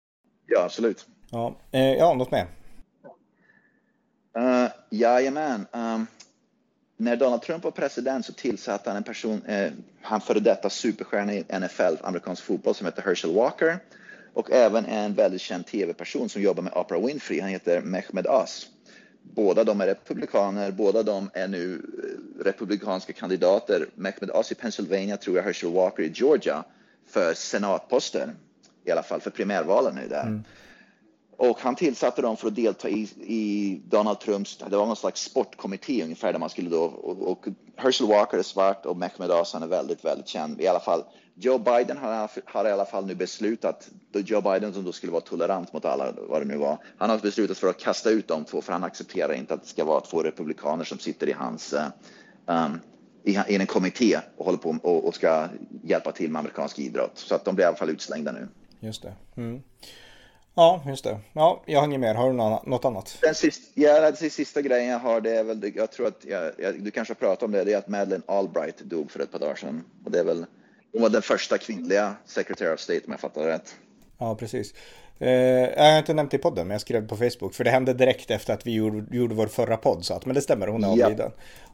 Ja, 0.48 0.64
absolut. 0.66 1.06
Ja, 1.32 1.56
eh, 1.72 1.94
ja 1.94 2.14
något 2.14 2.32
mer? 2.32 2.48
Uh, 4.38 4.68
jajamän. 4.90 5.68
Um, 5.72 6.08
när 7.02 7.16
Donald 7.16 7.42
Trump 7.42 7.64
var 7.64 7.72
president 7.72 8.26
så 8.26 8.34
tillsatte 8.34 8.90
han 8.90 8.98
en 8.98 9.04
person, 9.04 9.46
eh, 9.46 9.72
han 10.02 10.22
före 10.22 10.40
detta 10.40 10.70
superstjärna 10.70 11.34
i 11.34 11.46
NFL, 11.60 11.96
amerikansk 12.04 12.44
fotboll, 12.44 12.76
som 12.76 12.86
heter 12.86 13.02
Herschel 13.02 13.34
Walker. 13.34 13.80
Och 14.34 14.52
även 14.52 14.86
en 14.86 15.14
väldigt 15.14 15.42
känd 15.42 15.66
tv-person 15.66 16.30
som 16.30 16.42
jobbar 16.42 16.64
med 16.64 16.74
Oprah 16.74 17.06
Winfrey, 17.06 17.42
han 17.42 17.50
heter 17.50 17.82
Mehmed 17.82 18.28
Oz. 18.28 18.68
Båda 19.22 19.64
de 19.64 19.82
är 19.82 19.86
republikaner, 19.86 20.72
båda 20.72 21.04
de 21.04 21.30
är 21.34 21.48
nu 21.48 21.74
eh, 21.74 22.44
republikanska 22.44 23.14
kandidater. 23.14 23.86
Mehmed 23.96 24.32
Oz 24.34 24.52
i 24.52 24.56
Pennsylvania, 24.56 25.18
tror 25.18 25.38
jag, 25.38 25.44
Herschel 25.44 25.72
Walker 25.72 26.04
i 26.04 26.12
Georgia 26.16 26.64
för 27.08 27.34
senatposter. 27.34 28.34
I 28.86 28.92
alla 28.92 29.04
fall 29.04 29.22
för 29.22 29.32
primärvalen 29.32 29.96
nu 29.96 30.08
där. 30.08 30.24
Mm. 30.24 30.44
Och 31.42 31.60
han 31.60 31.76
tillsatte 31.76 32.22
dem 32.22 32.38
för 32.38 32.48
att 32.48 32.56
delta 32.56 32.90
i, 32.90 33.02
i 33.22 33.82
Donald 33.86 34.20
Trumps, 34.20 34.58
det 34.70 34.78
var 34.78 34.86
någon 34.86 34.96
slags 34.96 35.22
sportkommitté 35.22 36.04
ungefär 36.04 36.32
där 36.32 36.40
man 36.40 36.50
skulle 36.50 36.70
då, 36.70 36.84
och, 36.84 37.32
och 37.32 37.46
Herschel 37.76 38.08
Walker 38.08 38.38
är 38.38 38.44
svart 38.44 38.86
och 38.86 38.98
Mehmed 38.98 39.32
Asan 39.32 39.64
är 39.64 39.68
väldigt, 39.68 40.06
väldigt 40.06 40.28
känd. 40.28 40.62
I 40.62 40.68
alla 40.68 40.80
fall, 40.80 41.04
Joe 41.36 41.58
Biden 41.58 41.98
har, 41.98 42.30
har 42.46 42.68
i 42.68 42.72
alla 42.72 42.86
fall 42.86 43.06
nu 43.06 43.16
beslutat, 43.16 43.90
då 44.12 44.20
Joe 44.20 44.42
Biden 44.42 44.74
som 44.74 44.84
då 44.84 44.92
skulle 44.92 45.12
vara 45.12 45.22
tolerant 45.22 45.74
mot 45.74 45.86
alla, 45.86 46.14
vad 46.18 46.42
det 46.42 46.46
nu 46.46 46.58
var, 46.58 46.78
han 46.98 47.10
har 47.10 47.18
beslutat 47.18 47.58
för 47.58 47.68
att 47.68 47.80
kasta 47.80 48.10
ut 48.10 48.28
de 48.28 48.46
två 48.46 48.62
för 48.62 48.74
han 48.74 48.84
accepterar 48.84 49.34
inte 49.34 49.54
att 49.54 49.62
det 49.62 49.70
ska 49.70 49.86
vara 49.86 50.02
två 50.02 50.24
republikaner 50.24 50.84
som 50.84 51.00
sitter 51.00 51.30
i 51.30 51.34
hans 51.34 51.74
eh, 51.74 51.88
um, 52.46 52.80
i, 53.24 53.32
i 53.32 53.56
en 53.56 53.68
kommitté 53.68 54.20
och 54.38 54.46
håller 54.46 54.60
på 54.60 54.78
och, 54.82 55.08
och, 55.08 55.16
ska 55.16 55.48
hjälpa 55.84 56.12
till 56.12 56.32
med 56.32 56.40
amerikansk 56.40 56.80
idrott. 56.80 57.12
Så 57.18 57.36
att 57.36 57.46
de 57.46 57.56
blir 57.56 57.66
i 57.66 57.68
alla 57.68 57.78
fall 57.78 57.90
utslängda 57.90 58.32
nu. 58.32 58.48
Just 58.80 59.02
det. 59.02 59.14
Mm. 59.36 59.62
Ja, 60.56 60.84
just 60.88 61.04
det. 61.04 61.20
Ja, 61.34 61.64
jag 61.66 61.80
har 61.80 61.88
inget 61.88 62.00
mer. 62.00 62.14
Har 62.14 62.28
du 62.28 62.34
något 62.70 62.86
annat? 62.86 63.18
Den 63.22 63.36
sista, 63.36 63.82
ja, 63.82 64.12
den 64.12 64.30
sista 64.30 64.62
grejen 64.62 64.90
jag 64.90 65.00
har, 65.00 65.22
det 65.22 65.38
är 65.38 65.44
väl, 65.44 65.72
jag 65.76 65.92
tror 65.92 66.08
att 66.08 66.26
jag, 66.26 66.52
jag, 66.58 66.84
du 66.84 66.92
kanske 66.92 67.12
har 67.12 67.16
pratat 67.16 67.44
om 67.44 67.52
det, 67.52 67.64
det 67.64 67.74
är 67.74 67.78
att 67.78 67.88
Madeleine 67.88 68.24
Albright 68.28 68.80
dog 68.80 69.12
för 69.12 69.20
ett 69.20 69.32
par 69.32 69.40
dagar 69.40 69.56
sedan. 69.56 69.84
Och 70.06 70.12
det 70.12 70.20
är 70.20 70.24
väl, 70.24 70.46
hon 70.94 71.02
var 71.02 71.10
den 71.10 71.22
första 71.22 71.58
kvinnliga 71.58 72.16
Secretary 72.26 72.74
of 72.74 72.80
State 72.80 73.02
om 73.06 73.12
jag 73.12 73.20
fattar 73.20 73.44
rätt. 73.44 73.76
Ja, 74.18 74.36
precis. 74.36 74.74
Eh, 75.20 75.30
jag 75.30 75.92
har 75.92 75.98
inte 76.00 76.14
nämnt 76.14 76.32
det 76.32 76.38
i 76.38 76.40
podden, 76.40 76.68
men 76.68 76.76
jag 76.76 76.82
skrev 76.82 77.08
på 77.08 77.18
Facebook. 77.18 77.54
För 77.54 77.64
det 77.64 77.70
hände 77.70 77.94
direkt 77.94 78.32
efter 78.32 78.54
att 78.54 78.68
vi 78.68 78.74
gjorde, 78.74 79.18
gjorde 79.18 79.36
vår 79.36 79.48
förra 79.48 79.78
podd. 79.78 80.06
Så 80.06 80.14
att, 80.14 80.26
men 80.26 80.36
det 80.36 80.42
stämmer, 80.42 80.68
hon 80.68 80.84
är 80.84 80.88
avliden. 80.88 81.32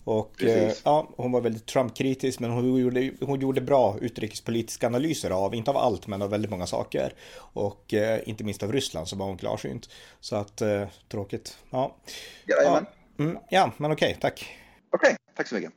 Och 0.07 0.43
eh, 0.43 0.73
ja, 0.83 1.09
hon 1.17 1.31
var 1.31 1.41
väldigt 1.41 1.65
Trump-kritisk, 1.65 2.39
men 2.39 2.51
hon 2.51 2.79
gjorde, 2.79 3.11
hon 3.21 3.39
gjorde 3.39 3.61
bra 3.61 3.97
utrikespolitiska 4.01 4.87
analyser 4.87 5.31
av, 5.31 5.55
inte 5.55 5.71
av 5.71 5.77
allt, 5.77 6.07
men 6.07 6.21
av 6.21 6.29
väldigt 6.29 6.51
många 6.51 6.67
saker. 6.67 7.13
Och 7.37 7.93
eh, 7.93 8.19
inte 8.25 8.43
minst 8.43 8.63
av 8.63 8.71
Ryssland, 8.71 9.07
så 9.07 9.15
var 9.15 9.25
hon 9.25 9.37
klarsynt. 9.37 9.89
Så 10.19 10.35
att, 10.35 10.61
eh, 10.61 10.87
tråkigt. 11.09 11.57
Ja, 11.69 11.95
ja, 12.45 12.81
mm, 13.19 13.37
ja 13.49 13.71
men 13.77 13.91
okej, 13.91 14.09
okay, 14.09 14.21
tack. 14.21 14.57
Okej, 14.91 15.07
okay, 15.07 15.17
tack 15.35 15.47
så 15.47 15.55
mycket. 15.55 15.71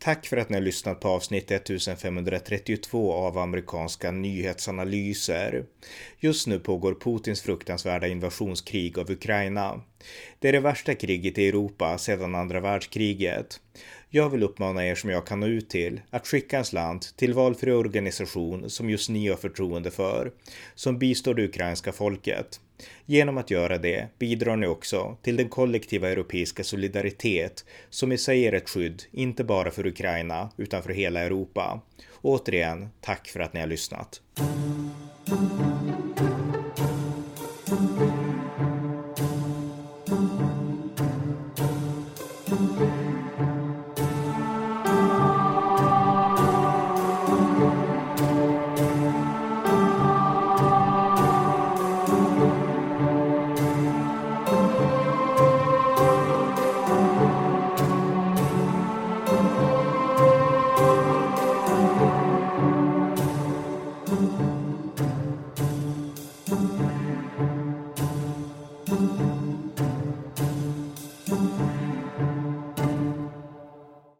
Tack 0.00 0.26
för 0.26 0.36
att 0.36 0.48
ni 0.48 0.56
har 0.56 0.62
lyssnat 0.62 1.00
på 1.00 1.08
avsnitt 1.08 1.50
1532 1.50 3.12
av 3.12 3.38
amerikanska 3.38 4.10
nyhetsanalyser. 4.10 5.64
Just 6.18 6.46
nu 6.46 6.58
pågår 6.58 6.94
Putins 6.94 7.42
fruktansvärda 7.42 8.08
invasionskrig 8.08 8.98
av 8.98 9.10
Ukraina. 9.10 9.80
Det 10.38 10.48
är 10.48 10.52
det 10.52 10.60
värsta 10.60 10.94
kriget 10.94 11.38
i 11.38 11.48
Europa 11.48 11.98
sedan 11.98 12.34
andra 12.34 12.60
världskriget. 12.60 13.60
Jag 14.10 14.30
vill 14.30 14.42
uppmana 14.42 14.86
er 14.86 14.94
som 14.94 15.10
jag 15.10 15.26
kan 15.26 15.40
nå 15.40 15.46
ut 15.46 15.68
till 15.68 16.00
att 16.10 16.26
skicka 16.26 16.58
en 16.58 16.64
slant 16.64 17.16
till 17.16 17.34
valfri 17.34 17.72
organisation 17.72 18.70
som 18.70 18.90
just 18.90 19.08
ni 19.08 19.28
har 19.28 19.36
förtroende 19.36 19.90
för, 19.90 20.32
som 20.74 20.98
bistår 20.98 21.34
det 21.34 21.44
ukrainska 21.44 21.92
folket. 21.92 22.60
Genom 23.06 23.38
att 23.38 23.50
göra 23.50 23.78
det 23.78 24.08
bidrar 24.18 24.56
ni 24.56 24.66
också 24.66 25.16
till 25.22 25.36
den 25.36 25.48
kollektiva 25.48 26.08
europeiska 26.08 26.64
solidaritet 26.64 27.64
som 27.90 28.12
i 28.12 28.18
sig 28.18 28.46
är 28.46 28.52
ett 28.52 28.68
skydd, 28.68 29.02
inte 29.10 29.44
bara 29.44 29.70
för 29.70 29.86
Ukraina, 29.86 30.50
utan 30.56 30.82
för 30.82 30.92
hela 30.92 31.20
Europa. 31.20 31.80
Återigen, 32.22 32.88
tack 33.00 33.28
för 33.28 33.40
att 33.40 33.52
ni 33.52 33.60
har 33.60 33.66
lyssnat. 33.66 34.20